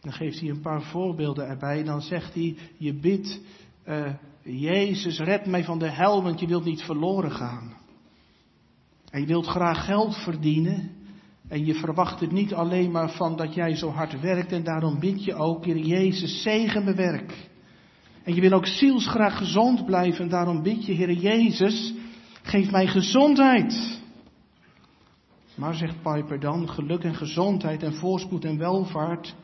Dan 0.00 0.12
geeft 0.12 0.40
hij 0.40 0.48
een 0.48 0.60
paar 0.60 0.82
voorbeelden 0.82 1.48
erbij. 1.48 1.82
Dan 1.82 2.00
zegt 2.00 2.34
hij, 2.34 2.56
je 2.76 2.94
bidt, 2.94 3.40
uh, 3.86 4.12
Jezus, 4.42 5.18
red 5.18 5.46
mij 5.46 5.64
van 5.64 5.78
de 5.78 5.90
hel, 5.90 6.22
want 6.22 6.40
je 6.40 6.46
wilt 6.46 6.64
niet 6.64 6.82
verloren 6.82 7.30
gaan. 7.30 7.76
En 9.10 9.20
je 9.20 9.26
wilt 9.26 9.46
graag 9.46 9.84
geld 9.84 10.16
verdienen. 10.16 10.90
En 11.48 11.66
je 11.66 11.74
verwacht 11.74 12.20
het 12.20 12.32
niet 12.32 12.54
alleen 12.54 12.90
maar 12.90 13.10
van 13.10 13.36
dat 13.36 13.54
jij 13.54 13.76
zo 13.76 13.90
hard 13.90 14.20
werkt. 14.20 14.52
En 14.52 14.64
daarom 14.64 15.00
bid 15.00 15.24
je 15.24 15.34
ook, 15.34 15.64
Heer 15.64 15.78
Jezus, 15.78 16.42
zegen 16.42 16.84
mijn 16.84 16.96
werk. 16.96 17.48
En 18.22 18.34
je 18.34 18.40
wil 18.40 18.52
ook 18.52 18.66
zielsgraag 18.66 19.36
gezond 19.36 19.86
blijven. 19.86 20.24
En 20.24 20.30
daarom 20.30 20.62
bid 20.62 20.86
je, 20.86 20.92
Heer 20.92 21.12
Jezus, 21.12 21.94
geef 22.42 22.70
mij 22.70 22.86
gezondheid. 22.86 24.00
Maar 25.54 25.74
zegt 25.74 26.02
Piper 26.02 26.40
dan, 26.40 26.68
geluk 26.68 27.04
en 27.04 27.14
gezondheid 27.14 27.82
en 27.82 27.94
voorspoed 27.94 28.44
en 28.44 28.58
welvaart, 28.58 29.34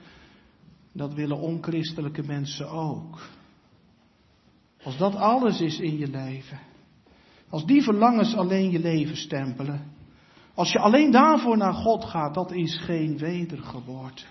dat 0.93 1.15
willen 1.15 1.39
onchristelijke 1.39 2.23
mensen 2.23 2.69
ook. 2.69 3.21
Als 4.83 4.97
dat 4.97 5.15
alles 5.15 5.61
is 5.61 5.79
in 5.81 5.99
je 5.99 6.09
leven, 6.09 6.59
als 7.49 7.67
die 7.67 7.83
verlangens 7.83 8.35
alleen 8.35 8.71
je 8.71 8.79
leven 8.79 9.17
stempelen, 9.17 9.97
als 10.55 10.73
je 10.73 10.79
alleen 10.79 11.11
daarvoor 11.11 11.57
naar 11.57 11.75
God 11.75 12.05
gaat, 12.05 12.35
dat 12.35 12.53
is 12.53 12.79
geen 12.79 13.19
wedergeboorte. 13.19 14.25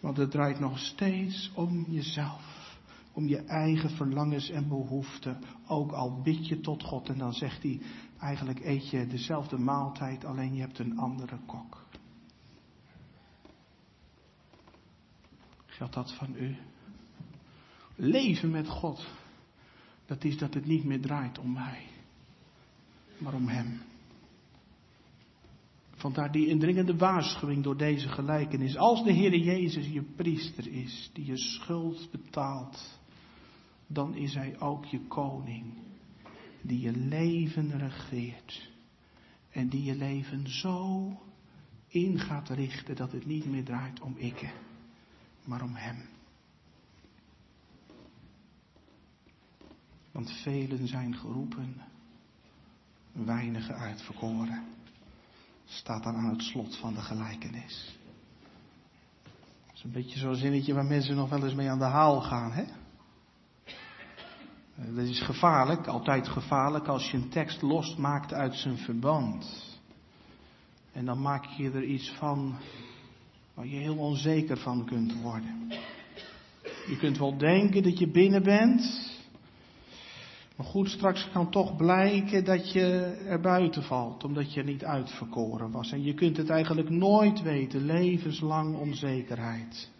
Want 0.00 0.16
het 0.16 0.30
draait 0.30 0.60
nog 0.60 0.78
steeds 0.78 1.50
om 1.54 1.86
jezelf, 1.88 2.76
om 3.12 3.28
je 3.28 3.44
eigen 3.44 3.90
verlangens 3.90 4.50
en 4.50 4.68
behoeften. 4.68 5.38
Ook 5.66 5.92
al 5.92 6.20
bid 6.22 6.48
je 6.48 6.60
tot 6.60 6.82
God 6.82 7.08
en 7.08 7.18
dan 7.18 7.32
zegt 7.32 7.62
hij, 7.62 7.80
eigenlijk 8.18 8.64
eet 8.64 8.90
je 8.90 9.06
dezelfde 9.06 9.58
maaltijd, 9.58 10.24
alleen 10.24 10.54
je 10.54 10.60
hebt 10.60 10.78
een 10.78 10.98
andere 10.98 11.38
kok. 11.46 11.84
Geldt 15.66 15.94
dat 15.94 16.14
van 16.14 16.34
u? 16.34 16.56
Leven 17.96 18.50
met 18.50 18.68
God, 18.68 19.06
dat 20.06 20.24
is 20.24 20.38
dat 20.38 20.54
het 20.54 20.66
niet 20.66 20.84
meer 20.84 21.00
draait 21.00 21.38
om 21.38 21.52
mij, 21.52 21.86
maar 23.18 23.34
om 23.34 23.48
Hem. 23.48 23.82
Vandaar 25.90 26.32
die 26.32 26.46
indringende 26.46 26.96
waarschuwing 26.96 27.62
door 27.62 27.76
deze 27.76 28.08
gelijkenis. 28.08 28.76
Als 28.76 29.04
de 29.04 29.12
Heer 29.12 29.36
Jezus 29.36 29.88
je 29.88 30.02
priester 30.02 30.66
is, 30.68 31.10
die 31.12 31.26
je 31.26 31.36
schuld 31.36 32.10
betaalt, 32.10 33.00
dan 33.86 34.14
is 34.14 34.34
Hij 34.34 34.60
ook 34.60 34.84
je 34.84 35.00
koning, 35.06 35.85
die 36.66 36.80
je 36.80 36.92
leven 36.92 37.78
regeert. 37.78 38.70
En 39.50 39.68
die 39.68 39.82
je 39.82 39.94
leven 39.94 40.48
zo 40.48 41.10
in 41.88 42.18
gaat 42.18 42.48
richten 42.48 42.96
dat 42.96 43.12
het 43.12 43.26
niet 43.26 43.46
meer 43.46 43.64
draait 43.64 44.00
om 44.00 44.16
ikke, 44.16 44.50
maar 45.44 45.62
om 45.62 45.74
Hem. 45.74 46.08
Want 50.12 50.30
velen 50.30 50.88
zijn 50.88 51.16
geroepen, 51.16 51.82
weinigen 53.12 53.74
uitverkoren. 53.74 54.64
Staat 55.64 56.02
dan 56.02 56.16
aan 56.16 56.30
het 56.30 56.42
slot 56.42 56.76
van 56.76 56.94
de 56.94 57.00
gelijkenis. 57.00 57.98
Dat 59.66 59.74
is 59.74 59.82
een 59.82 59.92
beetje 59.92 60.18
zo'n 60.18 60.34
zinnetje 60.34 60.74
waar 60.74 60.84
mensen 60.84 61.16
nog 61.16 61.28
wel 61.28 61.44
eens 61.44 61.54
mee 61.54 61.70
aan 61.70 61.78
de 61.78 61.84
haal 61.84 62.20
gaan, 62.20 62.52
hè? 62.52 62.64
Dat 64.76 65.06
is 65.06 65.20
gevaarlijk, 65.20 65.86
altijd 65.86 66.28
gevaarlijk, 66.28 66.86
als 66.86 67.10
je 67.10 67.16
een 67.16 67.28
tekst 67.28 67.62
losmaakt 67.62 68.32
uit 68.32 68.54
zijn 68.54 68.76
verband. 68.76 69.64
En 70.92 71.04
dan 71.04 71.20
maak 71.20 71.44
je 71.44 71.70
er 71.70 71.84
iets 71.84 72.10
van 72.10 72.56
waar 73.54 73.66
je 73.66 73.76
heel 73.76 73.96
onzeker 73.96 74.56
van 74.56 74.84
kunt 74.84 75.20
worden. 75.20 75.72
Je 76.88 76.96
kunt 76.98 77.18
wel 77.18 77.36
denken 77.36 77.82
dat 77.82 77.98
je 77.98 78.10
binnen 78.10 78.42
bent, 78.42 79.14
maar 80.56 80.66
goed, 80.66 80.88
straks 80.88 81.28
kan 81.32 81.50
toch 81.50 81.76
blijken 81.76 82.44
dat 82.44 82.72
je 82.72 82.86
er 83.26 83.40
buiten 83.40 83.82
valt, 83.82 84.24
omdat 84.24 84.52
je 84.54 84.62
niet 84.62 84.84
uitverkoren 84.84 85.70
was. 85.70 85.92
En 85.92 86.02
je 86.02 86.14
kunt 86.14 86.36
het 86.36 86.50
eigenlijk 86.50 86.90
nooit 86.90 87.42
weten, 87.42 87.84
levenslang 87.84 88.76
onzekerheid. 88.76 89.90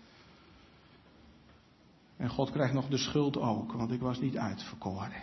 En 2.16 2.28
God 2.28 2.50
krijgt 2.50 2.74
nog 2.74 2.88
de 2.88 2.98
schuld 2.98 3.36
ook, 3.36 3.72
want 3.72 3.90
ik 3.90 4.00
was 4.00 4.20
niet 4.20 4.36
uitverkoren. 4.36 5.22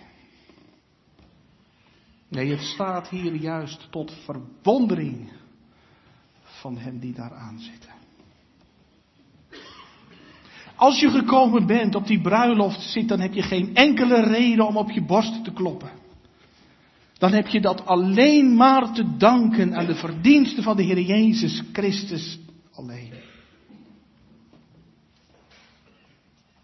Nee, 2.27 2.51
het 2.51 2.61
staat 2.61 3.09
hier 3.09 3.35
juist 3.35 3.87
tot 3.89 4.13
verwondering 4.25 5.31
van 6.43 6.77
hen 6.77 6.99
die 6.99 7.13
daar 7.13 7.33
aan 7.33 7.59
zitten. 7.59 7.91
Als 10.75 10.99
je 10.99 11.09
gekomen 11.09 11.65
bent 11.65 11.95
op 11.95 12.07
die 12.07 12.21
bruiloft 12.21 12.81
zit, 12.81 13.07
dan 13.07 13.19
heb 13.19 13.33
je 13.33 13.41
geen 13.41 13.75
enkele 13.75 14.21
reden 14.21 14.67
om 14.67 14.77
op 14.77 14.91
je 14.91 15.05
borst 15.05 15.43
te 15.43 15.53
kloppen. 15.53 15.91
Dan 17.17 17.31
heb 17.31 17.47
je 17.47 17.61
dat 17.61 17.85
alleen 17.85 18.55
maar 18.55 18.93
te 18.93 19.17
danken 19.17 19.75
aan 19.75 19.85
de 19.85 19.95
verdiensten 19.95 20.63
van 20.63 20.75
de 20.75 20.83
Heer 20.83 20.99
Jezus 20.99 21.63
Christus 21.73 22.39
alleen. 22.71 23.13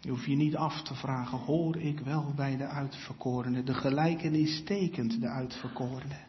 Je 0.00 0.10
hoeft 0.10 0.24
je 0.24 0.36
niet 0.36 0.56
af 0.56 0.82
te 0.82 0.94
vragen, 0.94 1.38
hoor 1.38 1.76
ik 1.76 2.00
wel 2.00 2.32
bij 2.36 2.56
de 2.56 2.66
uitverkorenen? 2.66 3.64
De 3.64 3.74
gelijkenis 3.74 4.62
tekent 4.64 5.20
de 5.20 5.28
uitverkorenen. 5.28 6.28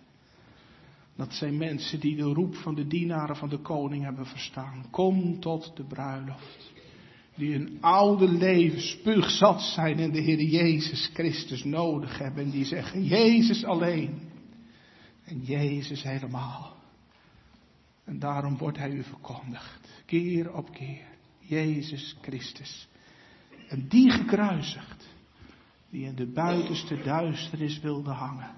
Dat 1.16 1.34
zijn 1.34 1.58
mensen 1.58 2.00
die 2.00 2.16
de 2.16 2.34
roep 2.34 2.56
van 2.56 2.76
de 2.76 2.88
dienaren 2.88 3.36
van 3.36 3.50
de 3.50 3.60
koning 3.60 4.04
hebben 4.04 4.26
verstaan. 4.26 4.86
Kom 4.90 5.40
tot 5.40 5.76
de 5.76 5.84
bruiloft 5.84 6.72
die 7.36 7.56
een 7.56 7.78
oude 7.82 8.32
leven 8.32 8.82
spuugzat 8.82 9.62
zijn 9.62 10.00
en 10.00 10.12
de 10.12 10.22
Heer 10.22 10.42
Jezus 10.42 11.10
Christus 11.14 11.64
nodig 11.64 12.18
hebben. 12.18 12.44
En 12.44 12.50
die 12.50 12.66
zeggen, 12.66 13.04
Jezus 13.04 13.64
alleen. 13.64 14.20
En 15.24 15.40
Jezus 15.44 16.04
helemaal. 16.04 16.76
En 18.04 18.20
daarom 18.20 18.58
wordt 18.58 18.78
hij 18.78 18.92
u 18.92 19.04
verkondigd. 19.04 20.04
Keer 20.06 20.54
op 20.54 20.72
keer. 20.72 21.08
Jezus 21.40 22.16
Christus. 22.22 22.88
En 23.72 23.88
die 23.88 24.12
gekruisigd. 24.12 25.10
Die 25.90 26.06
in 26.06 26.16
de 26.16 26.28
buitenste 26.28 27.02
duisternis 27.02 27.80
wilde 27.80 28.12
hangen. 28.12 28.56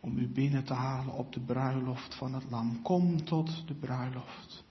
Om 0.00 0.18
u 0.18 0.28
binnen 0.28 0.64
te 0.64 0.74
halen 0.74 1.14
op 1.14 1.32
de 1.32 1.40
bruiloft 1.40 2.14
van 2.14 2.34
het 2.34 2.50
lam. 2.50 2.82
Kom 2.82 3.24
tot 3.24 3.68
de 3.68 3.74
bruiloft. 3.74 4.64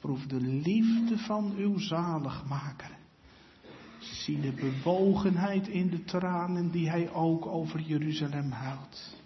Proef 0.00 0.26
de 0.26 0.40
liefde 0.40 1.18
van 1.18 1.54
uw 1.56 1.78
zaligmaker. 1.78 2.96
Zie 3.98 4.40
de 4.40 4.52
bewogenheid 4.52 5.68
in 5.68 5.90
de 5.90 6.04
tranen 6.04 6.70
die 6.70 6.90
hij 6.90 7.12
ook 7.12 7.46
over 7.46 7.80
Jeruzalem 7.80 8.50
huilt. 8.50 9.16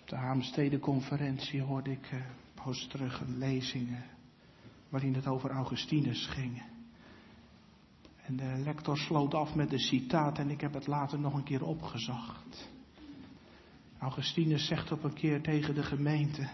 Op 0.00 0.08
de 0.08 0.16
Haamstede-conferentie 0.16 1.62
hoorde 1.62 1.90
ik 1.90 2.24
post 2.54 2.90
terug 2.90 3.20
een 3.20 3.38
lezing 3.38 3.88
waarin 4.90 5.14
het 5.14 5.26
over 5.26 5.50
Augustinus 5.50 6.26
ging. 6.26 6.62
En 8.22 8.36
de 8.36 8.60
lector 8.64 8.98
sloot 8.98 9.34
af 9.34 9.54
met 9.54 9.72
een 9.72 9.78
citaat 9.78 10.38
en 10.38 10.50
ik 10.50 10.60
heb 10.60 10.74
het 10.74 10.86
later 10.86 11.18
nog 11.18 11.34
een 11.34 11.44
keer 11.44 11.64
opgezocht. 11.64 12.70
Augustinus 13.98 14.66
zegt 14.66 14.92
op 14.92 15.04
een 15.04 15.14
keer 15.14 15.42
tegen 15.42 15.74
de 15.74 15.82
gemeente. 15.82 16.48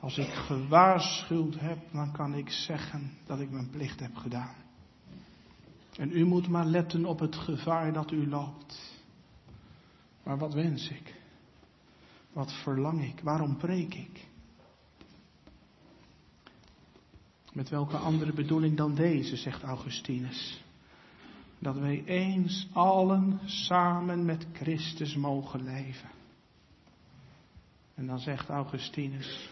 Als 0.00 0.18
ik 0.18 0.28
gewaarschuwd 0.28 1.60
heb, 1.60 1.78
dan 1.92 2.12
kan 2.12 2.34
ik 2.34 2.50
zeggen 2.50 3.12
dat 3.26 3.40
ik 3.40 3.50
mijn 3.50 3.70
plicht 3.70 4.00
heb 4.00 4.16
gedaan. 4.16 4.54
En 5.96 6.10
u 6.12 6.24
moet 6.24 6.48
maar 6.48 6.64
letten 6.64 7.04
op 7.04 7.18
het 7.18 7.36
gevaar 7.36 7.92
dat 7.92 8.10
u 8.10 8.28
loopt. 8.28 9.00
Maar 10.22 10.38
wat 10.38 10.54
wens 10.54 10.88
ik? 10.88 11.14
Wat 12.32 12.52
verlang 12.52 13.04
ik? 13.04 13.20
Waarom 13.20 13.56
preek 13.56 13.94
ik? 13.94 14.31
Met 17.52 17.68
welke 17.68 17.96
andere 17.96 18.32
bedoeling 18.32 18.76
dan 18.76 18.94
deze, 18.94 19.36
zegt 19.36 19.62
Augustinus. 19.62 20.62
Dat 21.58 21.78
wij 21.78 22.04
eens 22.04 22.68
allen 22.72 23.40
samen 23.44 24.24
met 24.24 24.46
Christus 24.52 25.16
mogen 25.16 25.64
leven. 25.64 26.10
En 27.94 28.06
dan 28.06 28.18
zegt 28.18 28.48
Augustinus, 28.48 29.50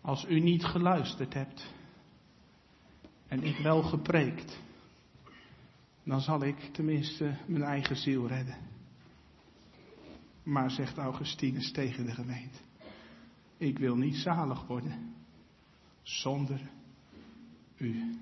als 0.00 0.24
u 0.28 0.40
niet 0.40 0.64
geluisterd 0.64 1.34
hebt 1.34 1.72
en 3.28 3.42
ik 3.42 3.56
wel 3.56 3.82
gepreekt, 3.82 4.60
dan 6.04 6.20
zal 6.20 6.42
ik 6.42 6.58
tenminste 6.72 7.36
mijn 7.46 7.64
eigen 7.64 7.96
ziel 7.96 8.26
redden. 8.26 8.56
Maar 10.42 10.70
zegt 10.70 10.98
Augustinus 10.98 11.72
tegen 11.72 12.04
de 12.04 12.12
gemeente, 12.12 12.58
ik 13.56 13.78
wil 13.78 13.96
niet 13.96 14.16
zalig 14.16 14.66
worden 14.66 15.18
zonder 16.10 16.60
u. 17.76 18.18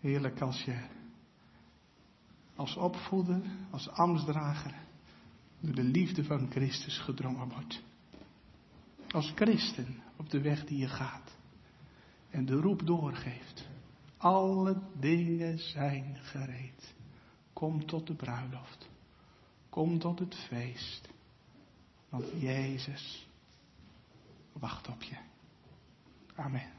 Heerlijk 0.00 0.40
als 0.40 0.64
je 0.64 0.86
als 2.56 2.76
opvoeder, 2.76 3.40
als 3.70 3.88
ambtsdrager, 3.88 4.74
door 5.60 5.74
de 5.74 5.82
liefde 5.82 6.24
van 6.24 6.50
Christus 6.50 6.98
gedrongen 6.98 7.48
wordt. 7.48 7.82
Als 9.10 9.32
christen 9.34 10.02
op 10.16 10.30
de 10.30 10.40
weg 10.40 10.64
die 10.64 10.78
je 10.78 10.88
gaat 10.88 11.36
en 12.30 12.46
de 12.46 12.54
roep 12.54 12.86
doorgeeft. 12.86 13.68
Alle 14.16 14.82
dingen 15.00 15.58
zijn 15.58 16.16
gereed. 16.22 16.94
Kom 17.52 17.86
tot 17.86 18.06
de 18.06 18.14
bruiloft. 18.14 18.88
Kom 19.68 19.98
tot 19.98 20.18
het 20.18 20.34
feest. 20.34 21.08
Want 22.08 22.24
Jezus 22.40 23.28
wacht 24.52 24.88
op 24.88 25.02
je. 25.02 25.27
Amen. 26.38 26.77